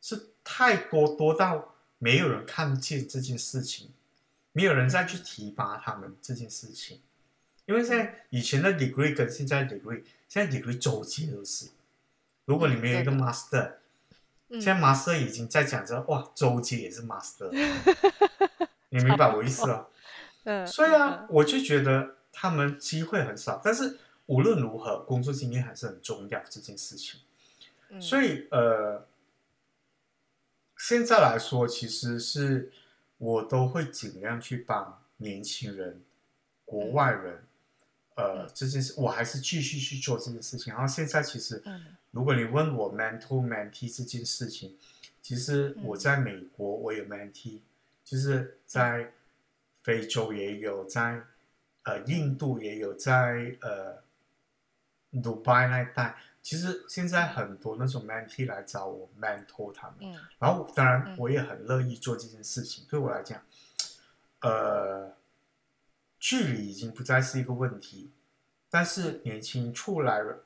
[0.00, 3.90] 是太多多到没有人看见这件事情，
[4.52, 7.00] 没有人再去提拔他们这件事情，
[7.70, 11.68] 因为现在以前的 degree 跟现在的 degree，现在 degree 周期都是，
[12.44, 13.72] 如果你没有一个嗯 master，
[14.48, 14.60] 嗯。
[14.60, 17.48] 现在 master 已经在讲着哇，周期也是 master，
[18.90, 19.86] 你明白我意思啊？
[20.42, 27.20] 嗯，所以啊嗯，我就觉得他们机会很少，但是无论如何，工作经验还是很重要这件事情。
[27.90, 28.02] 嗯。
[28.02, 29.06] 所以呃，
[30.76, 32.72] 现在来说，其实是
[33.18, 36.02] 我都会尽量去帮年轻人、
[36.64, 37.44] 国外人，
[38.20, 40.72] 呃，嗯这件事，我还是继续去做这件事情。
[40.72, 44.76] 然后现在其实，嗯如果你问我 mentor mentee 这件事情，
[45.22, 47.60] 其实我在美国我有 mentee，
[48.04, 49.12] 就是在
[49.82, 51.22] 非洲也有，在
[51.84, 54.02] 呃印度也有，在呃
[55.12, 62.84] 迪拜那一带，其实现在很多那种 mentee 来找我 mentor 他们，嗯然后当然嗯我也很乐意做这件事情。
[62.88, 63.40] 对我来讲，
[64.40, 65.14] 呃，
[66.20, 68.12] 距离已经不再是一个问题，
[68.68, 70.44] 但是年轻出来了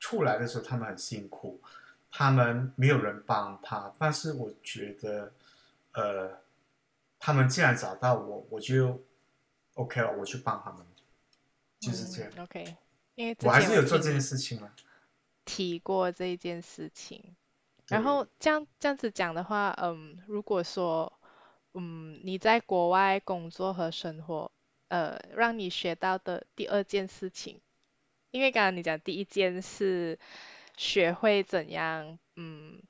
[0.00, 1.60] 出来的时候，他们很辛苦，
[2.10, 5.32] 他们没有人帮他，但是我觉得，
[5.92, 6.40] 呃，
[7.18, 9.00] 他们既然找到我，我就
[9.74, 10.84] OK 了，我去帮他们，
[11.78, 12.32] 就是这样。
[12.36, 12.76] 嗯 OK，
[13.14, 13.36] 因为。
[13.42, 14.74] 我还是有做这件事情啊。
[15.44, 17.22] 提过这一件事情，
[17.88, 21.12] 然后这样这样子讲的话，嗯，如果说，
[21.74, 24.50] 嗯，你在国外工作和生活，
[24.94, 27.60] 呃，让你学到的第二件事情，
[28.30, 30.16] 因为刚刚你讲第一件是
[30.76, 32.80] 学会怎样，嗯，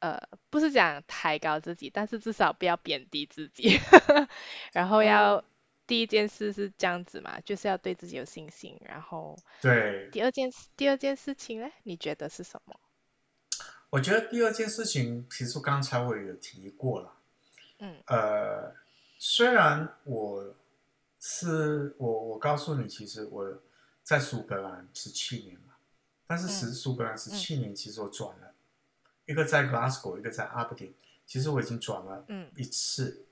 [0.00, 3.78] 呃，不是讲抬高自己，但是至少不要贬低自己，
[4.74, 5.44] 然后要
[5.86, 12.74] 第一件事是这样子嘛，就是要对自己有信心，然后对，第二件第二件事情呢，你觉得是什么？
[13.90, 17.12] 我觉得第二件事情，其实刚才我有提过了。
[17.78, 18.74] 嗯呃，
[19.16, 20.56] 虽然我
[21.20, 23.62] 是我，我告诉你，其实我
[24.02, 25.74] 在苏格兰十七年嘛，
[26.26, 28.54] 但是十嗯苏格兰十七年，其实我转了，
[29.26, 30.92] 一个在 Glasgow，一个在 Aberdeen，
[31.26, 33.26] 其实我已经转了嗯一次，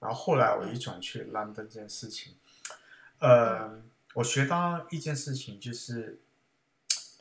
[0.00, 2.34] 然后后来我一转去 London 这件事情，
[3.18, 3.82] 呃，
[4.14, 6.18] 我学到一件事情就是，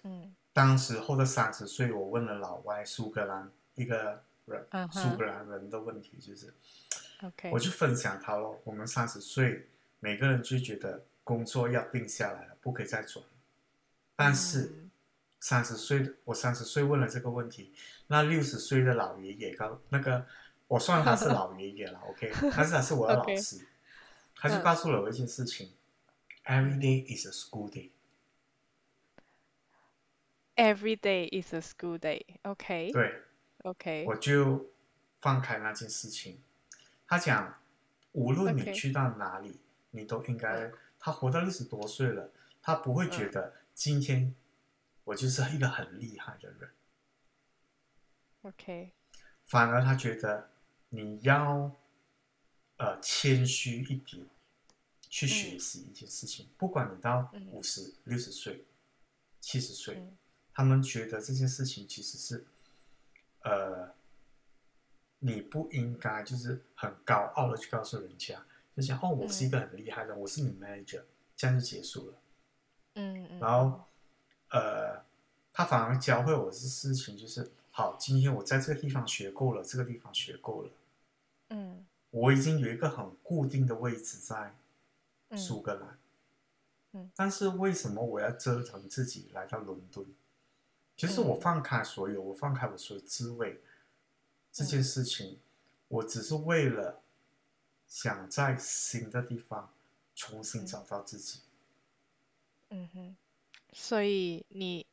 [0.03, 0.33] 嗯。
[0.57, 6.51] 当时候的三十岁，我问了老外苏格兰一个人，嗯苏格兰人的问题就是。
[7.21, 13.23] ，OK，我就分享他咯，我们三十岁，每个人就觉得工作要定下来了，不可以再转。
[14.15, 14.91] 但是嗯
[15.39, 17.73] 三十岁的我三十岁问了这个问题，
[18.07, 20.25] 那六十岁的老爷爷告那个，
[20.67, 23.67] 我算他是老爷爷了，OK， 但是他是我的老师，
[24.36, 25.73] 他就嗯告诉了我一件事情、
[26.45, 27.91] e v e r y day is a school day。
[30.55, 32.25] Every day is a school day.
[32.41, 33.21] OK 对
[33.62, 34.71] ，OK 我就
[35.21, 36.41] 放开那件事情。
[37.07, 37.60] 他讲，
[38.13, 40.71] 无论你去到哪里，你都应该。
[41.00, 44.34] 他活到六十多岁了，他不会觉得今天
[45.04, 46.71] 我就是一个很厉害的人
[48.41, 48.91] ，OK。
[49.45, 50.50] 反而他觉得
[50.89, 51.71] 你要
[52.78, 54.26] 呃谦虚一点，
[55.08, 56.50] 去学习一件事情。
[56.58, 57.47] 不管你到嗯。
[57.52, 58.65] 五十、六十岁、
[59.39, 60.17] 七十岁，嗯。
[60.52, 62.47] 他们觉得这件事情其实是，
[63.41, 63.93] 呃，
[65.19, 68.43] 你不应该就是很高傲的去告诉人家，
[68.77, 71.01] 就想哦，我是一个很厉害的，我是你 manager，
[71.35, 72.13] 这样就结束了。
[72.93, 73.83] 嗯嗯，然后，
[74.51, 75.03] 呃，
[75.51, 80.69] 他反而教会我的事情就是，好，今天我在这个地方学够了，这个地方学够了，
[81.49, 84.55] 嗯我已经有一个很固定的位置在
[85.29, 85.97] 嗯苏格兰。
[86.91, 90.05] 嗯但是为什么我要折腾自己来到伦敦？
[90.95, 93.59] 其实我嗯放开所有，我放开我所有滋味，
[94.51, 95.39] 这件嗯事情，
[95.87, 97.01] 我只是为了
[97.88, 99.73] 想在新的地方
[100.15, 101.41] 重新嗯找到自己。
[102.69, 103.15] 嗯哼，
[103.71, 104.86] 所以你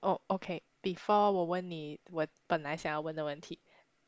[0.00, 3.58] 哦 OK，before 我问你我本来想要问的问题，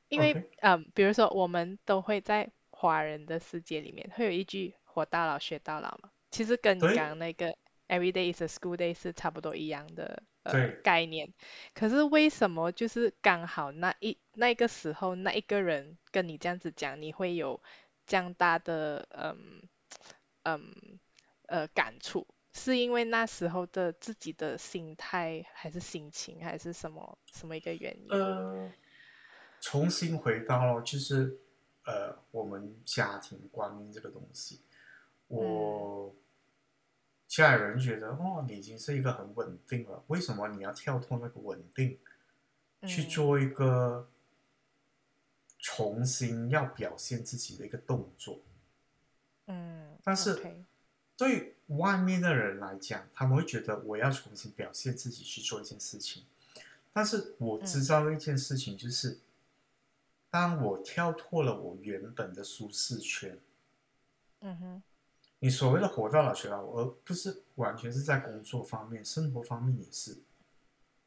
[0.08, 11.32] 因为 OK 嗯，比如说我们都会在华人的世界里面会有一句“活到老学到老”嘛，其实跟你对刚刚那个 “every day is a school day” 是差不多一样的呃对概念。
[11.74, 17.62] 可是为什么就是刚好那一那个时候那一个人跟你这样子讲，你会有
[18.12, 19.62] 这样大的嗯
[20.42, 20.70] 嗯
[21.46, 22.26] 呃感触？
[22.52, 28.10] 是因为那时候的自己的心态，还是心情，还是什么什么一个原因？
[28.10, 28.70] 呃，
[29.62, 31.40] 重新回到了就是
[31.86, 34.60] 呃我们家庭观念这个东西，
[35.28, 36.14] 我
[37.26, 41.98] 家里人觉得哦你已经是一个很稳定了，为什么你要跳脱那个稳定，
[42.86, 44.11] 去嗯做一个
[45.74, 48.40] 重新要表现自己的一个动作？
[49.46, 50.42] 嗯，但是
[51.16, 56.24] 对外面的人来讲，他们会觉得我要重新表现自己去做一件事情。
[56.92, 59.18] 但是我知道一件事情就是，
[60.30, 63.38] 当我跳脱了我原本的舒适圈，
[64.40, 64.82] 嗯哼，
[65.38, 70.18] 你所谓的活到老学到老，而不是完全是在工作方面，生活方面也是。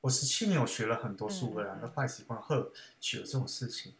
[0.01, 3.93] 我十七年我学了很多苏格兰的坏习惯和酒这种事情，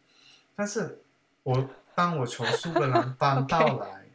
[0.56, 1.02] 但是
[1.42, 4.06] 我当我从苏格兰搬 到来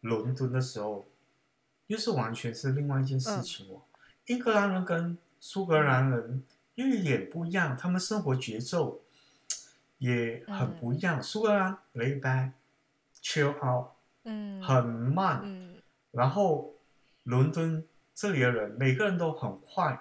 [0.00, 1.04] 伦敦的时候，
[1.88, 3.82] 又是完全是另外一件事情哦。
[4.26, 6.44] 英格兰人跟苏格兰人
[6.76, 9.02] 又有点不一样，他们生活节奏
[9.98, 11.22] 也很不一样。
[11.22, 13.88] 苏格兰 lay back，chill out，
[14.24, 15.82] 嗯，很慢，嗯。
[16.12, 16.74] 然后
[17.24, 20.00] 伦敦这里的人每个人都很快，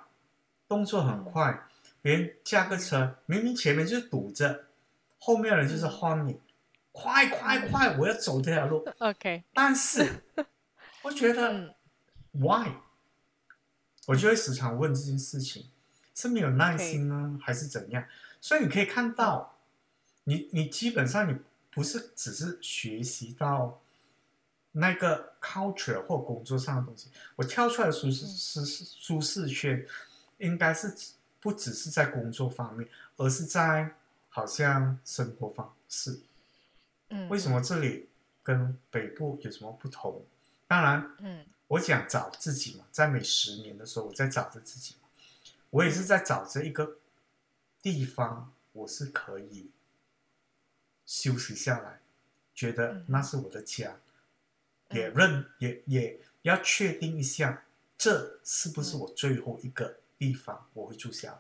[0.68, 1.68] 动作很快，
[2.02, 4.66] 别人驾个车，明明前面就是堵着，
[5.24, 6.42] 后面的人就是换你，
[6.92, 8.84] 快快快，我要走这条路。
[8.98, 10.24] ，OK，但是
[11.04, 11.74] 我觉得、嗯。
[12.34, 12.72] why，
[14.08, 15.70] 我就会时常问这件事情，
[16.16, 18.06] 是没有耐心呢，还是怎样？
[18.40, 19.58] 所以你可以看到，
[20.24, 21.38] 你你基本上你
[21.70, 23.82] 不是只是学习到
[24.72, 29.86] 那个 culture 或工作上的东西，我跳出来的舒适舒适舒适圈，
[30.38, 30.96] 应该是
[31.42, 33.94] 不只是在工作方面，而是在
[34.34, 36.20] 好像生活方式。
[37.10, 38.10] 嗯，为什么这里
[38.42, 40.26] 跟北部有什么不同？
[40.68, 41.46] 当然，嗯。
[41.68, 45.08] 我想找自己嘛，在每十年的时候，我在找着自己嘛，
[45.70, 46.98] 我也是在找着一个
[47.82, 49.72] 地方，我是可以
[51.06, 52.02] 休息下来，
[52.54, 53.06] 觉得嗯。
[53.08, 54.00] 那是我的家，
[54.90, 54.98] 嗯。
[54.98, 57.64] 也认也也要确定一下，
[57.98, 59.00] 这是不是嗯。
[59.00, 61.40] 我最后一个地方我会住下来。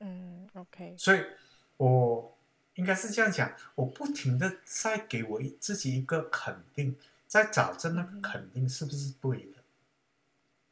[0.00, 1.22] 嗯，OK，所以，
[1.80, 2.36] 我
[2.74, 6.94] 应该是这样讲，我不停的在给我自己一个肯定，
[7.26, 9.62] 在找着那个肯定是不是对的。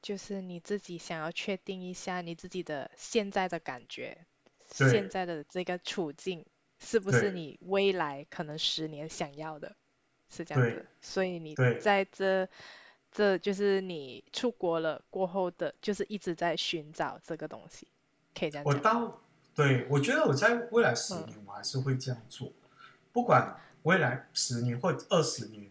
[0.02, 4.18] 就是你自己想要确定一下你自己的现在的感觉，
[4.70, 6.44] 现在的这个处境
[6.78, 9.74] 是不是你未来可能十年想要的，
[10.28, 10.86] 是这样对子。
[11.00, 12.46] 所以你在这
[13.10, 17.88] 这就是你出国了过后的，就是一直在寻找这个东西，
[18.38, 18.74] 可以这样讲。
[18.74, 19.20] 我到
[19.58, 21.26] 对我觉得我在未来十嗯。
[21.26, 22.52] 年我还是会这样做，
[23.12, 25.68] 不管未来十年或二十年，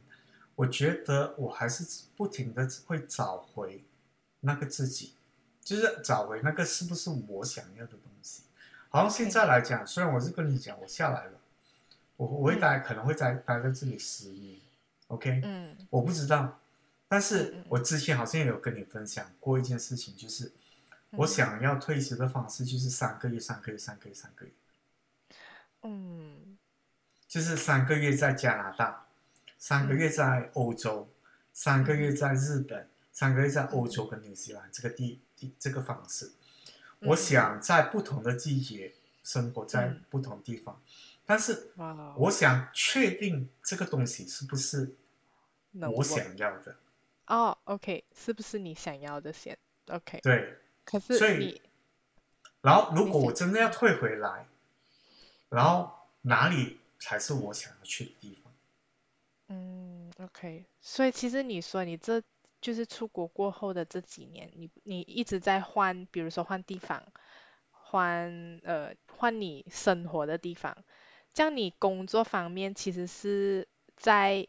[0.55, 3.85] 我觉得我还是不停的会找回
[4.41, 5.13] 那个自己，
[5.61, 8.43] 就是找回那个是不是我想要的东西。
[8.89, 11.39] 好像现在来讲，虽然我是跟你讲我下来了，
[12.17, 14.59] 我我会待可能会待待在这里十年
[15.07, 15.77] ，OK，嗯。
[15.89, 16.59] 我不知道，
[17.07, 20.51] 但嗯是嗯我之前好像有跟你分享过一件事情，就是
[21.11, 21.27] 我嗯。
[21.27, 24.51] 想要退休的方式就是三个月、三个月、三个月、三个月，
[25.83, 26.57] 嗯。
[27.27, 29.07] 就是三个月在加拿大，
[29.57, 31.09] 三个月在欧洲，
[31.53, 36.31] 三个月在日本，三个月在欧洲跟新西兰这个地地这个方式。
[36.99, 37.17] 我嗯。
[37.17, 38.93] 想在不同的季节
[39.23, 40.03] 生活在嗯。
[40.09, 40.81] 不同地方，
[41.25, 41.71] 但是
[42.15, 44.95] 我想确定这个东西是不是
[45.73, 46.77] 我想要的。
[47.27, 51.61] 哦，OK，是不是你想要的先？OK，对，可所以是你
[52.61, 54.47] 然后如果我真的要退回来，
[55.49, 58.53] 然后哪里才是我想要去的地方？
[59.49, 62.23] 嗯，OK，所以其实你说你这
[62.59, 67.03] 就是出国过后的这几年，你你一直在换，比如说换地方，
[67.69, 70.83] 换呃换你生活的地方，
[71.33, 74.47] 这样你工作方面其实是在，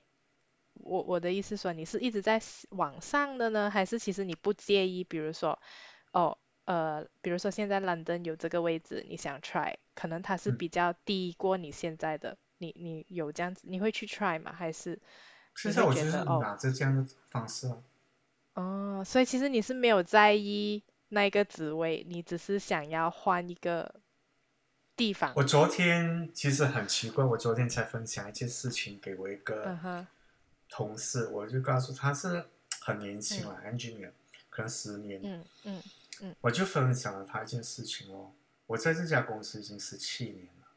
[0.75, 5.61] 我我的意思说你是一直在往上的呢，还是其实你不介意，比如说
[6.13, 14.53] 哦呃，比如说现在 London 有这个位置，你想 try，可能它是嗯比较低过你现在的，你你有这样子，你会去 try 吗？
[14.53, 14.99] 还是
[15.57, 17.79] 现在我就是觉得哦拿着这样的方式啊。
[18.55, 23.95] 哦，所以其实你是没有在意那一个职位，你只是想要换一个
[24.95, 25.33] 地方。
[25.37, 30.07] 我昨天其实很奇怪，我昨天才分享一件事情给我一嗯个，
[30.69, 32.45] 同事，我就告诉他是
[32.81, 34.13] 很年轻了、e n g i n e e r
[34.51, 35.83] 可能十年，嗯嗯
[36.41, 38.33] 我就分享了他一件事情哦。
[38.67, 40.69] 我在这家公司已经十七年了、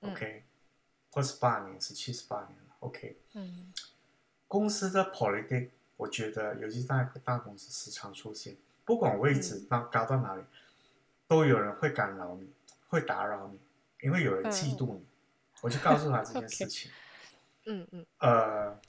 [0.00, 0.44] 嗯 o k
[1.10, 3.16] 或是八年，十七十八年了，OK。
[3.34, 3.72] 嗯
[4.48, 10.44] 公司的 politic 我觉得尤其在大公司时常出现，不管位置到高到哪里，
[11.26, 12.52] 都有人会干扰你，
[12.88, 13.58] 会打扰你，
[14.00, 15.04] 因为有人嫉妒你。
[15.60, 16.90] 我就告诉他这件事 情。
[17.66, 18.06] 嗯嗯。
[18.18, 18.80] 呃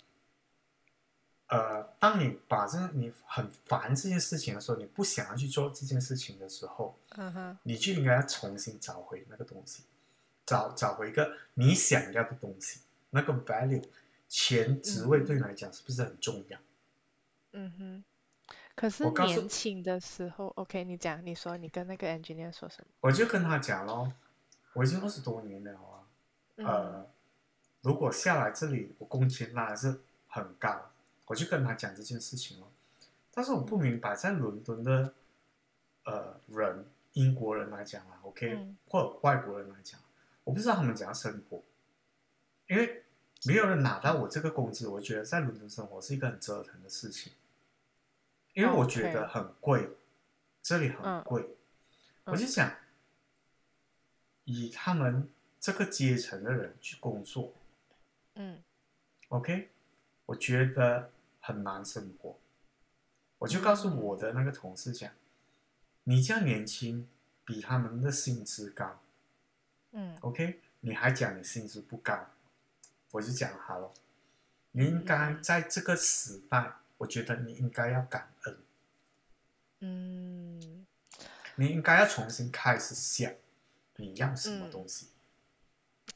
[1.48, 9.84] 呃，当你把这你很烦这件事情的时候，你不想要去做这件事情的时候，嗯哼，你就应该要重新找回那个东西，
[10.46, 12.80] 找找回一个你想要的东西，
[13.12, 13.84] 那个 value，
[14.28, 16.60] 钱职位对你来讲是不是很重要？
[17.52, 18.04] 嗯哼。
[18.76, 22.88] 可是年轻的时候，OK，你讲，你说，你跟那个 engineer 说什么？
[23.00, 24.12] 我就跟他讲咯，
[24.74, 26.04] 我已经二十多年了啊，
[26.58, 27.08] 呃，
[27.82, 30.92] 如果下来这里，我工钱那还是很高。
[31.28, 32.68] 我就跟他讲这件事情了，
[33.32, 35.12] 但是我不明白，在伦敦的
[36.04, 40.00] 呃人，英国人来讲啊，OK，或者外国人来讲，
[40.44, 41.64] 我不知道他们怎样生活，
[42.68, 43.04] 因为
[43.46, 47.34] 没有人拿到我这个工资，我觉得在伦敦生活是一个很折腾的事情，
[48.54, 49.90] 因为我觉得很贵，
[50.62, 51.58] 这里很贵，
[52.26, 52.72] 我就想
[54.44, 55.28] 以他们
[55.60, 57.52] 这个阶层的人去工作，
[58.36, 58.62] 嗯
[59.30, 59.72] ，OK，
[60.28, 61.10] 我觉得。
[61.46, 62.40] 很难生活，
[63.38, 65.12] 我就告诉我的那个同事讲
[66.06, 67.08] ：“你这样年轻，
[67.46, 69.00] 比他们的薪资高。”
[69.94, 72.32] 嗯，OK，你还讲你薪资不高，
[73.12, 73.94] 我就讲好了，
[74.72, 78.58] 你应该在这个时代，我觉得你应该要感恩。
[79.82, 80.88] 嗯，
[81.58, 83.32] 你应该要重新开始想
[83.98, 85.10] 你要什么东西。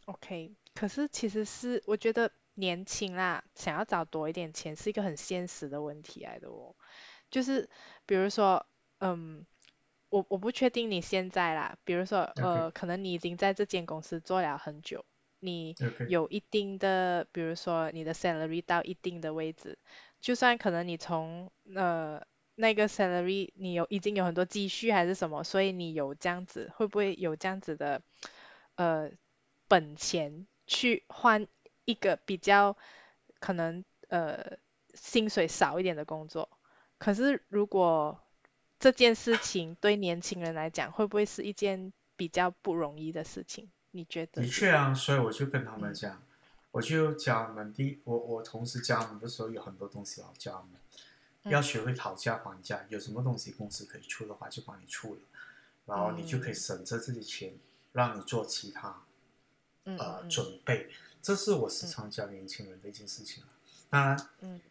[0.05, 2.31] OK，可是其实是我觉得。
[2.59, 6.75] 年轻啦，想要找多一点钱是一个很现实的问题来的哦。
[7.31, 7.69] 就是
[8.05, 8.65] 比如说，
[8.99, 9.45] 嗯，
[10.09, 15.05] 我我不确定你现在啦，比如说，呃，可能你已经在这间公司做了很久，
[15.39, 15.75] 你
[16.07, 19.77] 有一定的，比如说你的 salary 到一定的位置，
[20.19, 22.21] 就算可能你从呃
[22.55, 28.01] 那个 salary 你有已经有很多积蓄还是什么，所以你有这样子，会不会有这样子的
[28.73, 29.11] 呃
[29.67, 31.47] 本钱去换？
[31.89, 32.77] 一个比较
[33.39, 34.57] 可能呃
[34.93, 36.47] 薪水少一点的工作，
[36.99, 38.21] 可是如果
[38.79, 43.67] 这件事情对年轻人来讲，会不会是一件比较不容易的事情？
[43.89, 44.43] 你觉得？
[44.43, 46.21] 的确啊，所以我就跟他们讲，
[46.69, 55.21] 我就教他们第我我同时教他们的时候有很多东西要教他们，要学会讨价还价，有什么东西公司可以出的话就帮你出了，
[55.87, 57.53] 然后你就可以省着这些钱，
[57.93, 59.01] 让你做其他
[59.85, 60.87] 呃准备。
[61.21, 63.43] 这是我时常教年轻人的一件事情
[63.89, 64.61] 当然，嗯，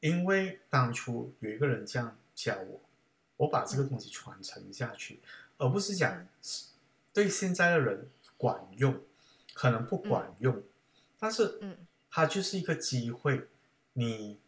[0.00, 2.80] 因为当初有一个人这样教我，
[3.36, 5.20] 我把这个东西传承下去，
[5.58, 6.26] 而不是讲
[7.12, 9.00] 对现在的人管用，
[9.54, 10.62] 可能不管用，
[11.18, 11.76] 但是，嗯，
[12.10, 13.48] 它就是一个机会，
[13.92, 14.38] 你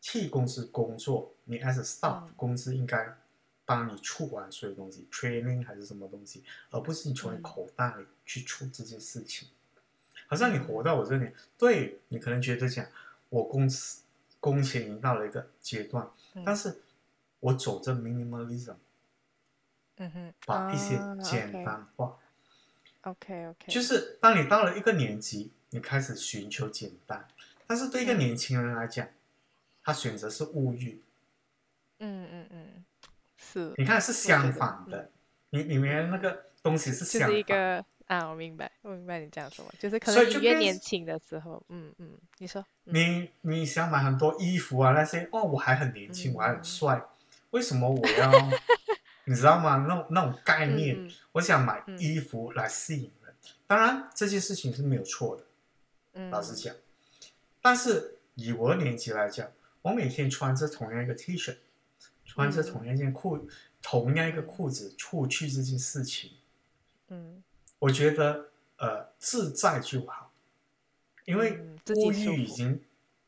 [0.00, 3.18] 替公司工作，你 as a staff，公司应该
[3.64, 9.48] 帮你出完所有东西，training 还是什么东西，而不是你从你口袋里去出这件事情。
[10.28, 12.86] 好像你活到我这里，对你可能觉得讲，
[13.30, 14.02] 我工资
[14.38, 16.08] 工钱已经到了一个阶段，
[16.44, 16.82] 但是
[17.40, 18.76] 我走着 minimalism，
[19.96, 22.18] 嗯哼，把一些简单化
[23.02, 23.46] ，OK。
[23.48, 27.26] OK，就是当你到了一个年纪，你开始寻求简单，
[27.66, 29.08] 但是对一个年轻人来讲，
[29.82, 31.02] 他选择是物欲，
[32.00, 32.84] 嗯嗯嗯，
[33.38, 35.10] 是，你看是相反的，
[35.50, 37.84] 你里面那个东西是相反。
[38.08, 47.02] 啊，我明白，我明白你这样说，就是可能你越年轻的时候，嗯嗯，你说，你你想买很多衣服啊那些，哦，我还很年轻，我还很帅，
[47.50, 48.32] 为什么我要，
[49.24, 49.84] 你知道吗？
[49.86, 53.34] 那种那种概念，我想买衣服来吸引人，
[53.66, 55.44] 当然这件事情是没有错的，
[56.14, 56.74] 嗯老实讲，
[57.60, 59.52] 但是以我的年纪来讲，
[59.82, 61.58] 我每天穿着同样一个 T 恤，
[62.24, 63.46] 穿着同样一件裤，
[63.82, 66.30] 同样一个裤子出去这件事情，
[67.08, 67.42] 嗯。
[67.80, 70.32] 我觉得，呃，自在就好，
[71.24, 71.58] 因为
[71.96, 72.82] 物欲已经，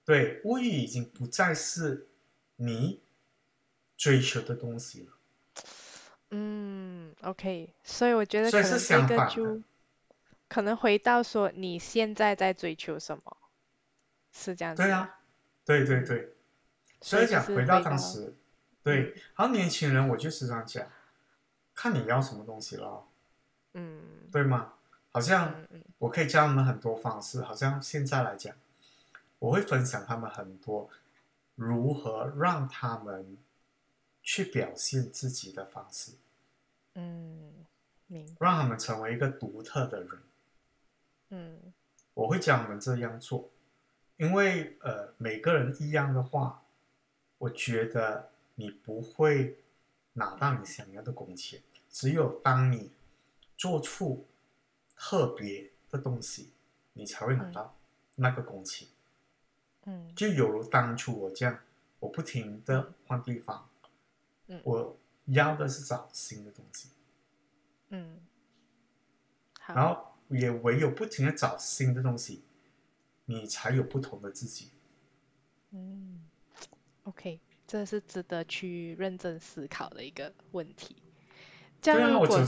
[0.05, 2.09] 对物欲已经不再是
[2.57, 3.01] 你
[3.97, 5.13] 追求的东西了。
[6.31, 9.63] 嗯，OK，所以我觉得可能这个就
[10.49, 13.37] 可能回到说你现在在追求什么，
[14.33, 14.83] 是这样子。
[14.83, 15.19] 对啊，
[15.65, 16.35] 对对对，
[17.01, 18.35] 所以讲回到当时，
[18.83, 20.89] 对，好年轻人，我就时常讲，
[21.75, 23.07] 看你要什么东西了。
[23.75, 24.75] 嗯，对吗？
[25.13, 25.55] 好像
[25.99, 27.43] 我可以教他们很多方式。
[27.43, 28.55] 好像现在来讲，
[29.39, 30.89] 我会分享他们很多
[31.57, 33.37] 如何让他们
[34.23, 36.13] 去表现自己的方式。
[36.95, 37.67] 嗯，
[38.07, 38.37] 明。
[38.39, 40.11] 让他们成为一个独特的人。
[41.31, 41.73] 嗯，
[42.15, 43.49] 我会教他们这样做，
[44.17, 46.63] 因为呃，每个人一样的话，
[47.39, 49.59] 我觉得你不会
[50.13, 52.91] 拿到你想要的工钱，只有当你
[53.61, 54.27] 做出
[54.97, 56.51] 特别的东西，
[56.95, 57.77] 你才会拿到
[58.17, 58.89] 那个工钱。
[59.85, 61.61] 嗯就有如当初我这样，
[61.99, 63.69] 我不停的换地方，
[64.47, 66.89] 嗯我要的是找新的东西，
[67.91, 68.19] 嗯，
[69.61, 72.43] 好，然后也唯有不停的找新的东西，
[73.27, 74.71] 你才有不同的自己。
[75.73, 76.27] 嗯
[77.03, 80.97] ，OK，这是值得去认真思考的一个问题。
[81.81, 82.45] 这样如果说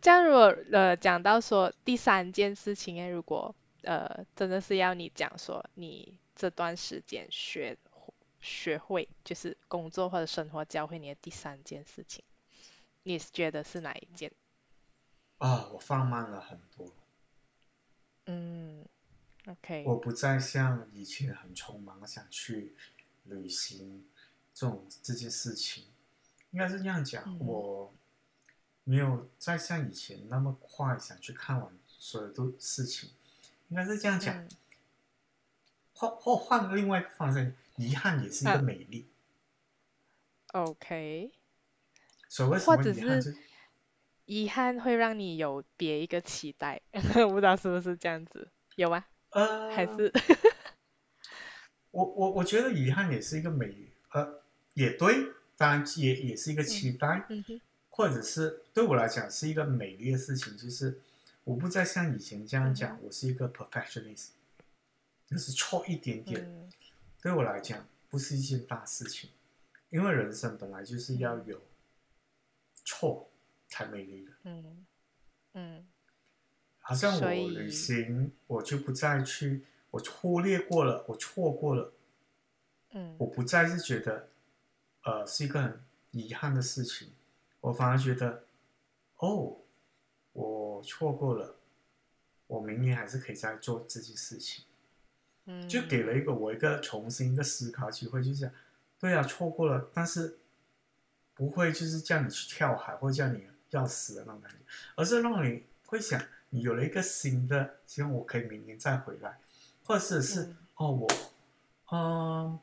[0.00, 7.76] 这样如果呃讲到说第三件事情诶，如果呃真的是要你讲说你这段时间学
[8.40, 12.22] 学会就是工作或者生活教会你的第三件事情，
[13.02, 14.30] 你是觉得是哪一件？
[15.38, 16.92] 啊，我放慢了很多，
[18.26, 18.84] 嗯
[19.46, 22.76] ，OK，我不再像以前很匆忙想去
[23.24, 24.06] 旅行
[24.56, 25.84] 这种这件事情，
[26.50, 27.94] 应该是这样讲，嗯我
[28.84, 33.10] 没有再像以前那么快想去看完所有的事情，
[33.68, 34.34] 应该是这样讲。
[34.34, 34.48] 嗯
[35.98, 39.08] 换或换另外一个方向，遗憾也是一个嗯美丽。
[40.48, 41.32] ，OK，
[42.28, 43.22] 所谓什或者么遗憾？
[43.22, 43.38] 是就
[44.26, 49.06] 遗憾会让你有别一个期待， 我不知道是不是这样子，有吗？
[49.30, 50.12] 呃，还是
[51.92, 54.42] 我我我觉得遗憾也是一个美，呃，
[54.76, 57.26] 也对，当然也也是一个期待，
[57.88, 61.00] 或者是对我来讲是一个美丽的事情，就是
[61.44, 64.28] 我不再像以前这样讲，我是一个 perfectionist，
[65.26, 66.70] 就是错一点点，嗯。
[67.22, 69.30] 对我来讲不是一件大事情，
[69.88, 71.60] 因为人生本来就是要有
[72.84, 73.28] 错
[73.66, 74.32] 才美丽的。
[74.44, 74.86] 嗯
[75.54, 75.86] 嗯。
[76.80, 81.92] 好像我旅行，我就不再去，我忽略过了，我错过了，
[82.92, 84.28] 嗯我不再是觉得，
[85.06, 85.80] 呃，是一个很
[86.10, 87.12] 遗憾的事情，
[87.60, 88.42] 我反而觉得，
[89.18, 89.56] 哦，
[90.32, 91.54] 我错过了，
[92.48, 94.64] 我明年还是可以再做这件事情，
[95.44, 98.50] 嗯，就给了一个我一个重新一个思考机会，就是讲，
[98.98, 100.40] 对啊，错过了，但是
[101.34, 104.58] 不会就是叫你去跳海或者叫你要死的那种感觉，
[104.96, 109.38] 而是让你会想，你有了一个新的，希望我可以明年再回来，
[109.84, 110.56] 或者是、嗯。
[110.74, 111.08] 哦，我，
[111.92, 112.58] 嗯、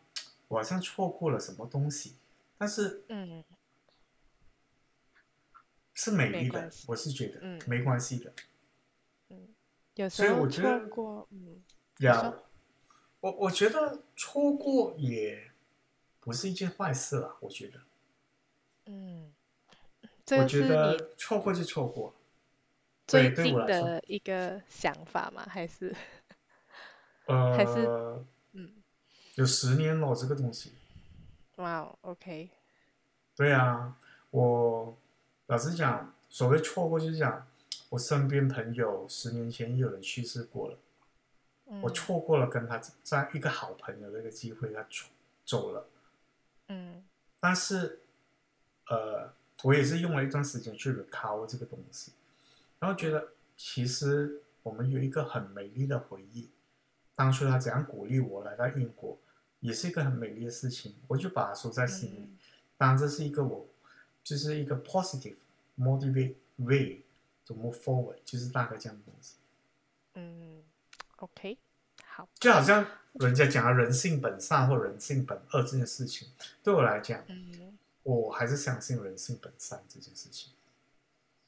[0.50, 2.16] 我好像错过了什么东西，
[2.64, 3.44] 但是嗯
[5.94, 8.34] 是美丽的我是觉得、嗯没关系的。
[9.28, 9.54] 嗯
[9.96, 10.70] 有所以时候我觉得
[11.32, 11.62] 嗯
[11.98, 12.46] 呀说，
[13.20, 15.52] 我我觉得错过也
[16.22, 17.82] 不是一件坏事啦，我觉得，
[18.86, 19.34] 嗯，
[20.38, 22.16] 我觉得错过就错过，
[23.06, 25.46] 最对对近的一个想法吗？
[25.50, 25.94] 还是
[27.28, 27.86] 呃，还是
[28.54, 28.82] 嗯，
[29.36, 30.72] 有十年了这个东西。
[31.64, 32.50] 哇哦，OK，
[33.38, 33.98] 对啊，
[34.32, 34.98] 我
[35.48, 37.48] 老实讲，所谓错过就是讲，
[37.88, 40.78] 我身边朋友十年前也有人去世过了，
[41.82, 45.06] 我嗯错过了跟他在一个好朋友的一个机会，他走
[45.46, 45.88] 走了。
[46.68, 47.02] 嗯
[47.40, 48.02] 但是，
[48.90, 49.32] 呃，
[49.64, 52.12] 我也是用了一段时间去 recover 这个东西，
[52.80, 56.50] 然后觉得其实我们有一个很美丽的回忆。
[57.16, 59.18] 当初他怎样鼓励我来到英国，
[59.64, 62.20] 也是一个很美丽的事情，我就把它收在心里。
[62.20, 62.38] 嗯
[62.76, 63.66] 当然，这是一个我
[64.24, 65.38] 就是一个 positive
[65.78, 67.02] motivate way
[67.46, 69.36] to move forward，就是大概这样的东西。
[70.16, 70.62] 嗯
[71.18, 71.58] ，OK，
[72.04, 76.28] 好，就好像人家讲的人性本善或人性本恶这件事情，
[76.62, 80.52] 对我来讲，嗯我还是相信人性本善这件事情。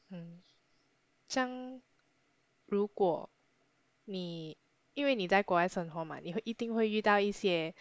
[0.09, 0.41] 嗯，
[1.27, 1.81] 这样
[2.67, 3.29] 如果
[4.05, 4.55] 你
[4.95, 7.73] 因为你在国外生活嘛，你会一定会遇到一些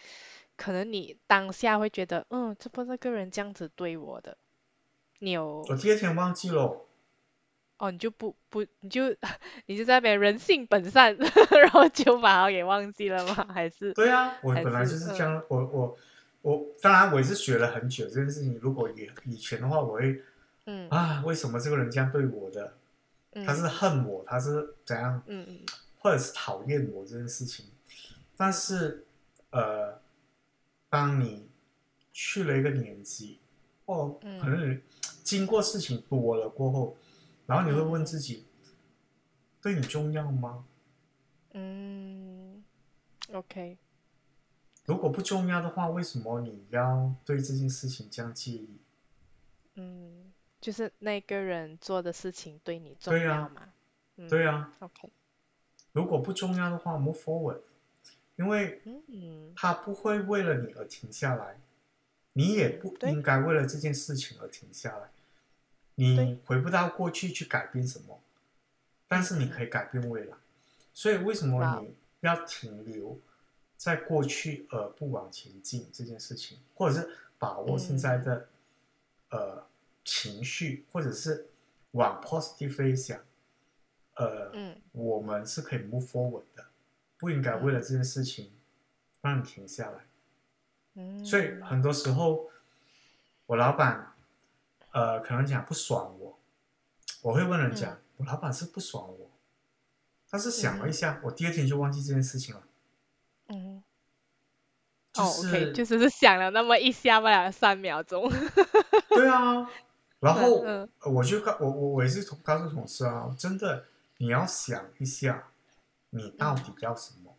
[0.55, 4.37] 可能你当下会觉得，嗯，这不那个人这样子对我的，
[5.19, 6.85] 你有我第二天忘记了，
[7.77, 9.15] 哦，你就不不你就
[9.65, 11.15] 你就在那边人性本善，
[11.61, 13.47] 然后就把它给忘记了吗？
[13.51, 15.97] 还是对啊，我本来就是这样，我我
[16.41, 18.57] 我，当然我也是学了很久这件事情。
[18.61, 20.21] 如果以以前的话，我会
[20.65, 22.73] 嗯啊，为什么这个人这样对我的？
[23.37, 25.21] 嗯他是恨我，他是怎样？
[25.27, 25.59] 嗯嗯
[26.05, 27.65] 或者是讨厌我这件事情。
[28.37, 29.07] 但是，
[29.49, 29.99] 呃，
[30.87, 31.49] 当你
[32.13, 33.39] 去了一个年纪，
[33.87, 34.79] 或嗯可能你
[35.23, 36.95] 经过事情多了过后，
[37.47, 38.45] 然后你会问自己，
[39.59, 40.63] 对你重要吗？
[41.53, 42.63] 嗯
[43.31, 43.79] ，OK，
[44.85, 48.77] 如果不重要的话，为什么你要对这件事情这样介意？
[49.73, 50.31] 嗯，
[50.61, 53.73] 就是那个人做的事情对你重要吗？
[54.17, 55.09] 嗯对啊，，OK，
[55.95, 57.61] 如果不重要的话，move forward。
[58.35, 61.57] 因为嗯他不会为了你而停下来，
[62.33, 65.09] 你也不应该为了这件事情而停下来。
[65.95, 68.19] 你回不到过去去改变什么，
[69.07, 70.35] 但是你可以改变未来。
[70.93, 71.95] 所以为什么你
[72.27, 73.17] 要停留
[73.77, 78.49] 在过去而不往前进这件事情，或者是把握现在的、
[79.29, 79.63] 呃
[80.03, 81.47] 情绪，或者是
[81.91, 83.17] 往 positive 飞想，
[84.15, 86.65] 呃，嗯我们是可以 move forward 的，
[87.17, 88.51] 不应该为了这件事情
[89.21, 90.05] 让你停下来。
[90.95, 92.49] 嗯，所以很多时候，
[93.45, 94.13] 我老板，
[94.91, 96.39] 呃，可能讲不爽我，
[97.21, 99.29] 我会问人家，嗯我老板是不爽我，
[100.29, 102.63] 但是想了一下，我第二天就忘记这件事情了。
[103.47, 103.83] 嗯。
[105.11, 108.29] 就哦是、，OK，就是是 想了那么一下不了三秒钟。
[109.09, 109.69] 对啊，
[110.19, 110.61] 然后、
[111.09, 113.85] 我就告我我我也是同告诉同事啊，真的
[114.17, 115.49] 你要想一下，
[116.09, 117.37] 你到底要什么？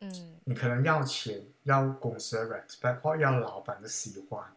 [0.00, 0.36] 嗯。
[0.44, 4.54] 你可能要钱，要公司的 respect，或要老板的喜欢，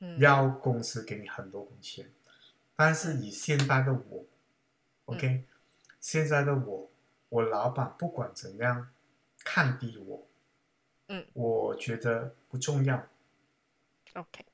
[0.00, 2.10] 嗯，要公司给你很多工钱，
[2.74, 4.24] 但是以现在的我
[5.04, 5.44] ，OK，、
[6.00, 6.90] 现在的我，
[7.28, 8.90] 我老板不管怎样
[9.44, 10.26] 看低我，
[11.08, 13.06] 嗯，我觉得不重要
[14.14, 14.44] ，OK，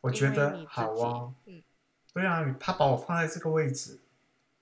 [0.00, 1.62] 我觉得好啊，嗯。
[2.14, 4.00] 对啊，他把我放在这个位置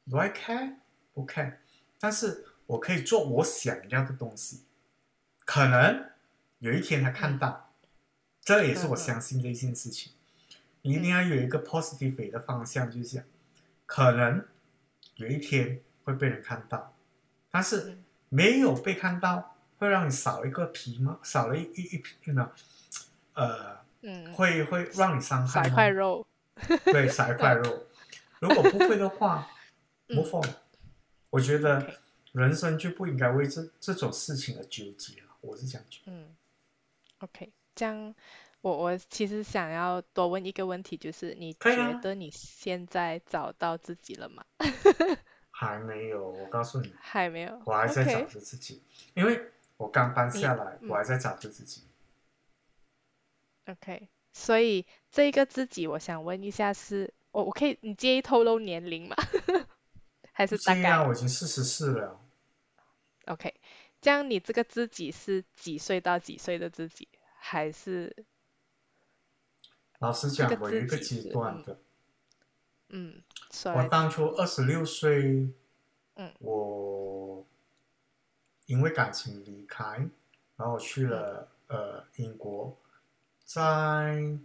[0.09, 0.77] ，Do I care？
[1.15, 1.55] 不 care，
[1.99, 4.65] 但是我可以做我想要的东西，
[5.45, 6.11] 可能
[6.59, 7.73] 有一天他看到，
[8.43, 10.13] 这也是我相信的一件事情。
[10.83, 13.25] 你一定要有一个 positive 的方向，就是讲，
[13.87, 14.47] 可能
[15.15, 16.95] 有一天会被人看到，
[17.51, 21.19] 但是嗯没有被看到，会让你少一个皮吗？
[21.23, 22.53] 少了一一一皮呢？
[23.33, 26.27] 呃，嗯，会会让你伤害少一吗块肉。
[26.85, 27.87] 对，少一块肉。
[28.39, 29.49] 如果不会的话
[30.09, 30.55] 嗯，move on。
[31.31, 31.95] 我觉得
[32.33, 35.37] 人生就不应该为这这种事情而纠结了。
[35.41, 36.13] 我是这样觉得。
[36.13, 36.37] 嗯
[37.19, 38.15] ，OK，这样
[38.61, 44.45] 我我其实想要多问一个问题，就是你觉得你现在找到自己了吗？
[45.51, 47.63] 还没有，我告诉你，还没有。
[47.65, 48.83] 我还在找着自己，
[49.15, 49.41] 因为
[49.77, 51.83] 我刚搬下来，嗯我还在找着自己。
[53.67, 59.17] OK，所以这个自己，我想问一下是，我我可以，你介意透露年龄吗？
[60.37, 62.21] 还是大概我已经四十四了
[63.25, 63.55] ，？OK，
[64.03, 67.09] 这样你这个自己是几岁到几岁的自己，
[67.39, 68.15] 还是
[69.99, 71.81] 老实讲这，个我有一个阶段的。
[72.91, 75.49] 嗯，说我当初二十六岁，
[76.17, 77.47] 嗯我
[78.67, 80.07] 因为感情离开，
[80.57, 82.79] 然后我去了、嗯呃英国，
[83.43, 84.39] 在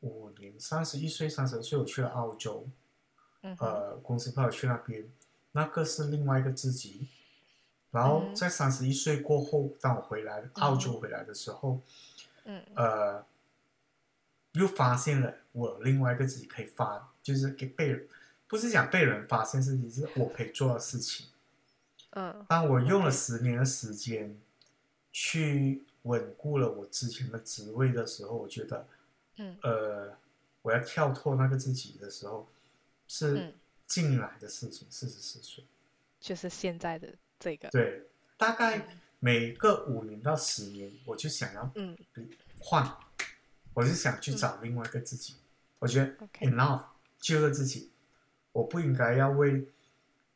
[0.00, 2.66] 五年三十一岁、三十岁，我去了澳洲，
[3.58, 5.08] 呃，公司派我去那边，
[5.52, 7.08] 那个是另外一个自己。
[7.92, 11.80] 然后嗯在三十一岁过后，当我回来澳洲回来的时候，
[12.44, 12.62] 嗯。
[12.74, 13.24] 呃，
[14.52, 18.06] 又发现了我另外一个自己可以发，就是给被人，
[18.48, 21.26] 不是讲被人发现事情，是我可以做的事情。
[22.10, 22.44] 嗯。
[22.48, 24.36] 当我用了十年的时间
[25.12, 28.86] 去稳固了我之前的职位的时候，我觉得，
[29.36, 29.56] 嗯。
[29.62, 30.12] 呃，
[30.62, 32.46] 我要跳脱那个自己的时候，
[33.06, 33.54] 是嗯。
[33.86, 35.64] 近来的事情，四十四岁。
[36.18, 38.02] 就是现在的这个，对，
[38.36, 38.84] 大概
[39.20, 41.96] 每个五年到十年，我就想要嗯。
[42.58, 42.96] 换，
[43.74, 45.36] 我就想去找另外一个自己。
[45.78, 46.84] 我觉得 enough
[47.20, 47.92] 旧的自己，
[48.50, 49.68] 我不应该要为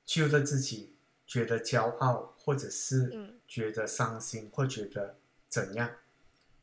[0.05, 0.95] 旧的自己
[1.27, 3.41] 觉得骄傲，或者是嗯。
[3.49, 5.17] 觉得伤心，或觉得
[5.49, 5.91] 怎样。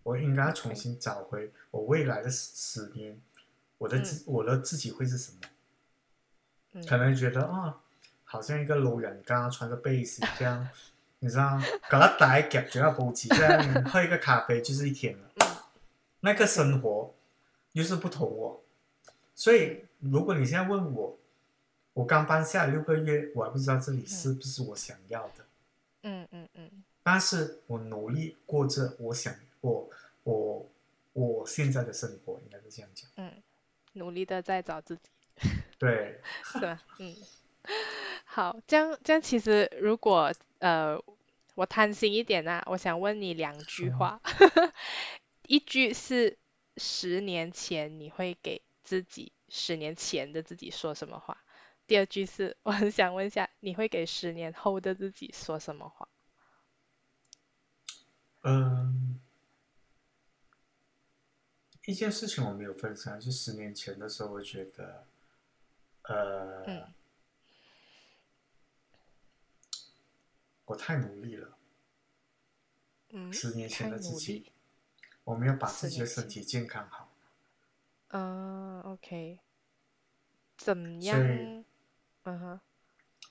[0.04, 3.20] 我应该要重新找回我未来的十十年，
[3.78, 5.40] 我的自、我的自己会是什么？
[6.78, 6.86] 嗯。
[6.86, 7.82] 可能觉得啊、
[8.24, 10.68] 好像一个 low 人，刚刚穿着背心这样，
[11.20, 11.60] 你知道，
[11.90, 15.30] 搞到大夹住那布子，这样喝一个咖啡就是一天了。
[15.38, 15.56] 嗯。
[16.20, 17.14] 那个生活
[17.74, 18.60] 又是不同哦，
[19.36, 21.18] 所以如果你现在问我，
[21.94, 25.46] 我刚搬下来六个月，我还不知道这里是不是我想要的，
[26.04, 26.84] 嗯嗯嗯。
[27.04, 29.90] 但是我努力过着我想我
[30.24, 30.70] 我
[31.14, 33.10] 我现在的生活，应该是这样讲。
[33.16, 33.32] 嗯，
[33.94, 35.04] 努力的在找自己。
[35.80, 36.82] 对，是吧？
[37.00, 37.16] 嗯，
[38.26, 41.00] 好，这样这样其实如果呃
[41.56, 44.22] 我贪心一点啊，我想问你两句话，
[45.48, 46.38] 一句是
[46.78, 51.44] 十年前你会给自己十年前的自己说什么话，
[51.88, 56.08] 第二句是我很想问一下，你会给十年后的自己说什么话？
[58.44, 59.20] 嗯，
[61.86, 65.06] 一件事情我没有分享，就十年前的时候，我觉得，
[66.08, 66.94] 呃，嗯
[70.66, 71.58] 我太努力了，
[73.10, 74.52] 嗯，十年前的自己。，
[75.24, 77.10] 我没有把自己的身体健康好。
[78.10, 79.40] 嗯，OK，
[80.58, 81.20] 怎样？
[82.24, 82.60] 嗯哼，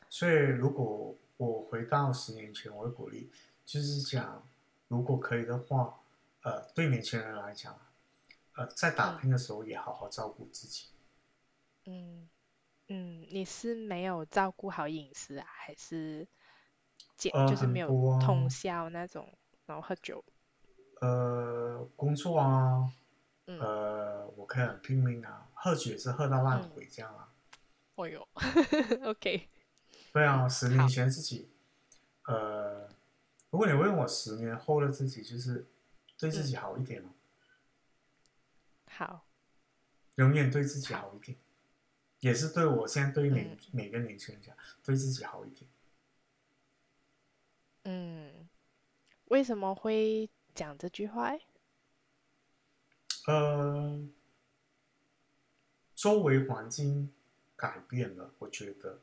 [0.08, 3.30] 所以如果我回到十年前，我会鼓励，
[3.64, 4.46] 就是讲，
[4.88, 6.00] 如果可以的话，
[6.42, 7.78] 呃，对年轻人来讲，
[8.54, 10.88] 呃，在打嗯拼的时候也好好照顾自己。
[11.84, 12.28] 嗯
[12.88, 16.26] 嗯，你是没有照顾好饮食啊，还是
[17.16, 20.24] 减呃，就是没有多通啊，宵那种，然后喝酒？
[21.00, 22.92] 呃，工作啊，
[23.46, 23.58] 嗯。
[23.60, 27.32] 呃，我可以很拼命啊，喝酒也是喝到烂嗯，鬼这样啊。
[27.96, 28.28] 哦哟，
[29.04, 29.48] OK，
[30.12, 31.50] 对啊，十年好，前自己，
[32.26, 32.88] 呃，
[33.50, 35.66] 如果你问我十年后的自己，就是
[36.18, 37.08] 对自嗯，己好一点哦，
[38.90, 39.26] 好，
[40.16, 41.36] 永远对自己好，好一点，
[42.20, 45.68] 也是对我现在对每嗯每个年轻人讲，对自己好一点。
[47.84, 48.48] 嗯，
[49.26, 51.40] 为什么会讲这句话诶？
[53.26, 54.08] 呃，
[55.94, 57.12] 周围环境
[57.54, 59.00] 改变了，我觉得，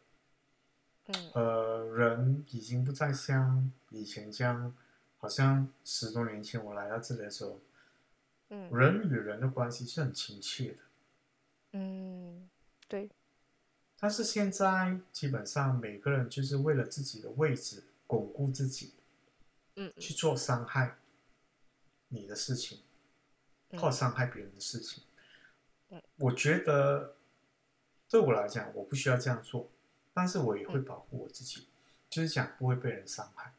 [1.06, 4.76] 嗯呃，人已经不再像以前这样，
[5.18, 7.60] 好像十多年前我来到这里的时候，
[8.50, 10.78] 嗯人与人的关系是很亲切的。
[11.72, 12.50] 嗯，
[12.88, 13.10] 对，
[14.00, 18.94] 但是现在基本上每个人就是为了自己的位置巩固自己，
[19.76, 20.98] 嗯嗯去做伤害
[22.10, 22.82] 你的事情，
[23.80, 25.04] 或嗯伤害别人的事情。
[25.90, 27.16] 嗯我觉得
[28.10, 29.72] 对我来讲，我不需要这样做，
[30.14, 31.68] 但是我也会嗯保护我自己，
[32.10, 33.54] 就是讲不会被人伤害。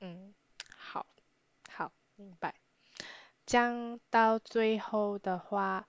[0.00, 0.32] 嗯，
[0.76, 1.06] 好，
[1.70, 2.54] 好，明白。
[3.44, 5.88] 这样到最后的话，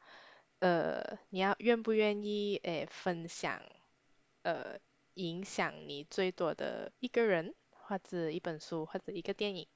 [0.60, 3.62] 呃，你要愿不愿意诶分享，
[4.44, 4.78] 呃，
[5.14, 9.68] 影响你最多的一个人，或者一本书，或者一个电影？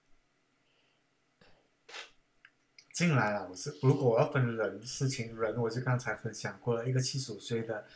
[2.91, 7.87] 进来了，我是如果我要分人事情，人我就刚才分享过了，一个七十五岁的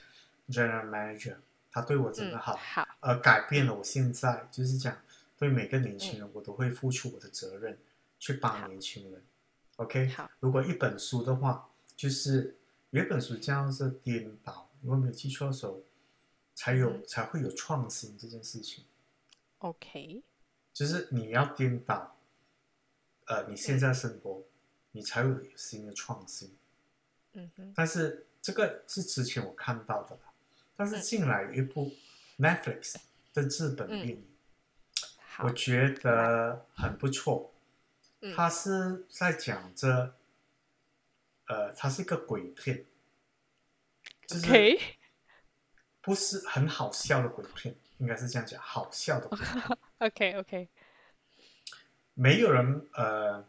[0.49, 1.35] general manager，
[1.69, 4.97] 他对我真的嗯，好，好，而改变了我现在，就是讲
[5.37, 7.77] 对每个年轻嗯，人，我都会付出我的责任，
[8.17, 9.21] 去帮，年轻人。
[9.75, 12.57] OK，好，如果一本书的话，就是
[12.97, 15.83] 有一本书叫做《颠倒》，如果没有记错的时候，
[16.55, 17.03] 才有嗯。
[17.07, 18.85] 才会有创新这件事情
[19.59, 20.23] ，，OK，
[20.73, 22.17] 就是你要颠倒，
[23.27, 23.79] 呃，你现嗯。
[23.79, 24.43] 在生活，
[24.93, 26.57] 你才会有新的创新。
[27.33, 30.33] 嗯哼，但是这个是之前我看到的啦，
[30.75, 31.01] 但是嗯。
[31.03, 31.93] 近来有一部
[32.39, 32.95] Netflix
[33.31, 34.27] 的日本电嗯，影，
[35.37, 37.53] 我好，觉，得很不错。
[38.21, 38.33] 嗯。
[38.35, 40.15] 它是在讲着，
[41.47, 42.85] 呃，它是一个鬼片，
[44.27, 44.79] 就是，OK，
[46.01, 49.77] 不是很好笑的鬼片，应该是这样讲，好笑的鬼片。
[49.99, 50.69] OK，OK，
[52.13, 53.45] 没有人，呃，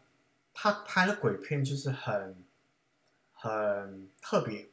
[0.53, 2.43] 他拍的鬼片就是很
[3.33, 4.69] 很特别，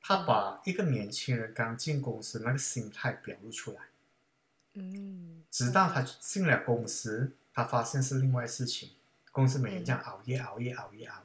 [0.00, 3.80] 他嗯把一个年轻人刚进公司那个心态表露出来，
[4.74, 8.90] 嗯直到他嗯进了公司，他发现是另外事情，
[9.32, 10.04] 公司每天这样嗯。
[10.04, 11.22] 熬夜熬夜熬夜熬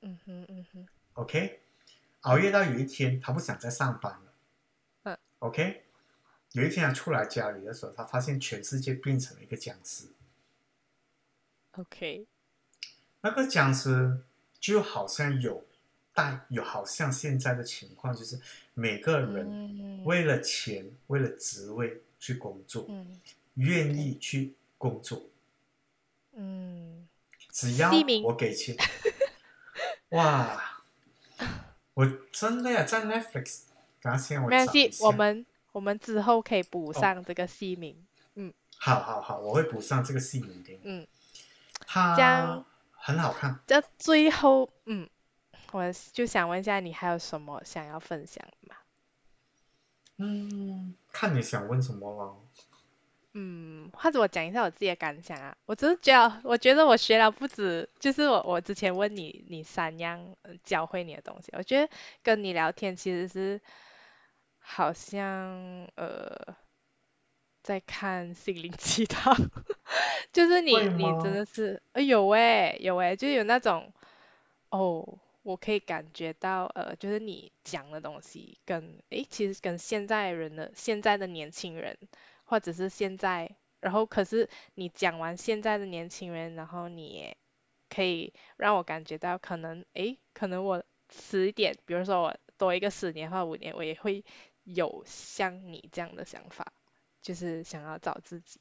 [0.00, 1.60] 嗯哼嗯哼，OK，
[2.20, 4.32] 熬夜到有一天他不想再上班了。
[5.02, 5.84] 嗯，OK，
[6.52, 10.06] 有一天他出来家里的时候，他发现全世界变成了一个僵尸。
[11.72, 12.26] ，OK，
[13.20, 14.22] 那个僵尸
[14.60, 15.66] 就好像有
[16.14, 18.40] 带有好像现在的情况，就是
[18.74, 20.04] 每个人嗯。
[20.04, 23.20] 为了钱、为了职位去工作，嗯。
[23.54, 25.20] 愿意去工作，
[26.34, 27.08] 嗯，
[27.50, 27.90] 只要
[28.22, 28.76] 我给钱，
[30.10, 30.62] 哇！
[31.94, 33.62] 我真的呀，在 Netflix，
[34.00, 34.90] 等下先我没关系。
[35.02, 38.06] 我们我们之后可以补哦，上这个戏名。
[38.34, 40.80] 嗯好好好，我会补上这个戏名给你。
[40.84, 41.06] 嗯，
[41.80, 43.58] 这它样很好看。
[43.66, 45.08] 这最后嗯，
[45.72, 48.76] 我就想问一下，你还有什么想要分享的吗？
[50.18, 52.36] 嗯，看你想问什么了。
[53.34, 55.56] 嗯，或者我讲一下我自己的感想啊。
[55.66, 61.90] 我只是觉得，我觉得我学了不止，就是我我之前问你你三样呃教会你的东西，我觉得
[62.22, 63.60] 跟你聊天其实是
[64.60, 66.56] 好像呃
[67.62, 69.34] 在看心灵鸡汤，
[70.32, 71.32] 就是你会你真？
[71.34, 73.92] 的是，呃有诶有诶，就有那种
[74.70, 81.98] 哦，我可以感觉到呃，就是你讲的东西跟诶，其实跟现在人的现在的年轻人。
[82.48, 87.36] 或者是现在，然后可是你讲完现在的年轻人，然后你也
[87.90, 94.24] 可以让我感觉到可能，诶，可能我迟一点，比如说我多一个十年或五年，我也会
[94.64, 96.72] 有像你这样的想法，
[97.20, 98.60] 就是想要找自己。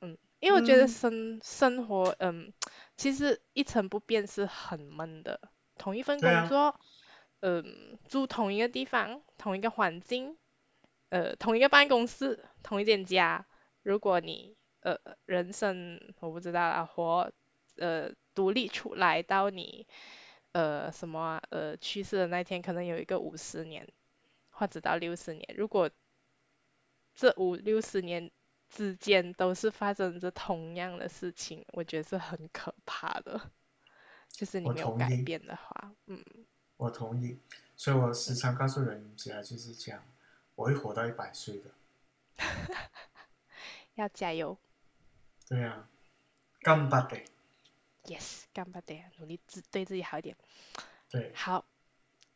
[0.00, 2.54] 嗯，因为我觉得生生活，嗯，
[2.96, 5.38] 其实一成不变是很闷的。
[5.76, 6.80] 同一份工作，
[7.40, 10.38] 嗯，住同一个地方，同一个环境，
[11.10, 13.46] 呃，同一个办公室，同一间家。
[13.82, 17.32] 如果你呃人生我不知道啊，活
[17.76, 19.86] 呃独立出来到你
[20.52, 23.86] 呃什么呃去世的那天，可能有一个五十年，
[24.50, 25.54] 或者到六十年。
[25.56, 25.90] 如果
[27.14, 28.30] 这五六十年
[28.68, 33.40] 之间都是发生着同样的事情，我觉得是很可怕的。
[34.28, 36.24] 就是你没有改变的话，嗯，
[36.76, 37.36] 我同意。
[37.74, 40.00] 所以我时常告诉人家，就是讲
[40.60, 41.70] 我会活到一百岁的。
[43.96, 44.58] 要加油。
[45.48, 45.88] 对啊，
[46.60, 47.16] 干巴的。
[48.04, 50.36] Yes，干巴的，努力自对自己好一点。
[51.08, 51.32] 对。
[51.34, 51.64] 好，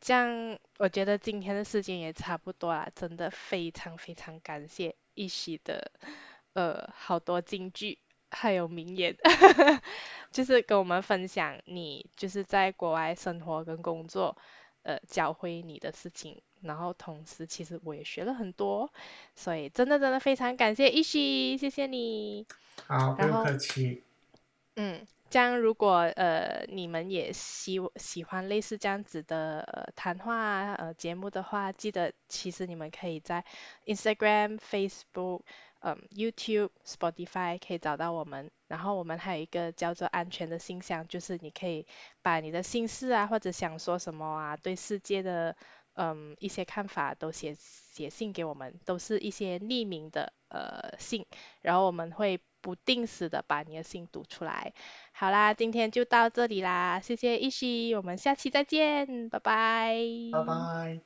[0.01, 5.91] 这样我觉得今天的时间也差不多了，真的非常非常感谢一席的
[6.53, 7.99] 呃好多金句
[8.31, 9.15] 还有名言，
[10.31, 14.35] 就是跟我们分享你就是在国外生活跟工作
[14.81, 16.41] 呃教会你的事情。
[16.65, 18.91] 然后同时，其实我也学了很多，
[19.35, 22.45] 所以真的真的非常感谢一希，谢谢你。
[22.87, 24.03] 好，不用客气。
[24.75, 33.45] 嗯，这样如果呃你们也喜喜欢类似这样子的呃谈话呃节目的话，记得其实你们可以在
[33.85, 35.41] Instagram、Facebook。
[35.87, 41.85] 嗯，YouTube、Spotify 可以找到我们，然后我们还有一个叫做“安全的信箱”，就是你可以
[42.23, 45.55] 把你的心事啊，或者想说什么啊，对世界的
[45.95, 51.25] 嗯一些看法都写写信给我们，都是一些匿名的呃信，
[51.61, 54.73] 然后我们会不定时的把你的信读出来。
[55.13, 59.95] 好啦，今天就到这里啦，谢谢一希，我们下期再见，拜拜。
[60.31, 60.99] 拜拜。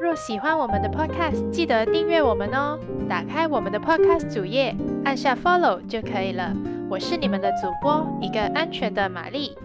[0.00, 2.78] 若喜欢我们的 Podcast，记得订阅我们哦。
[3.08, 4.74] 打开我们的 Podcast 主页，
[5.04, 6.54] 按下 Follow 就可以了。
[6.88, 9.56] 我是你们的主播，一个安全的玛丽。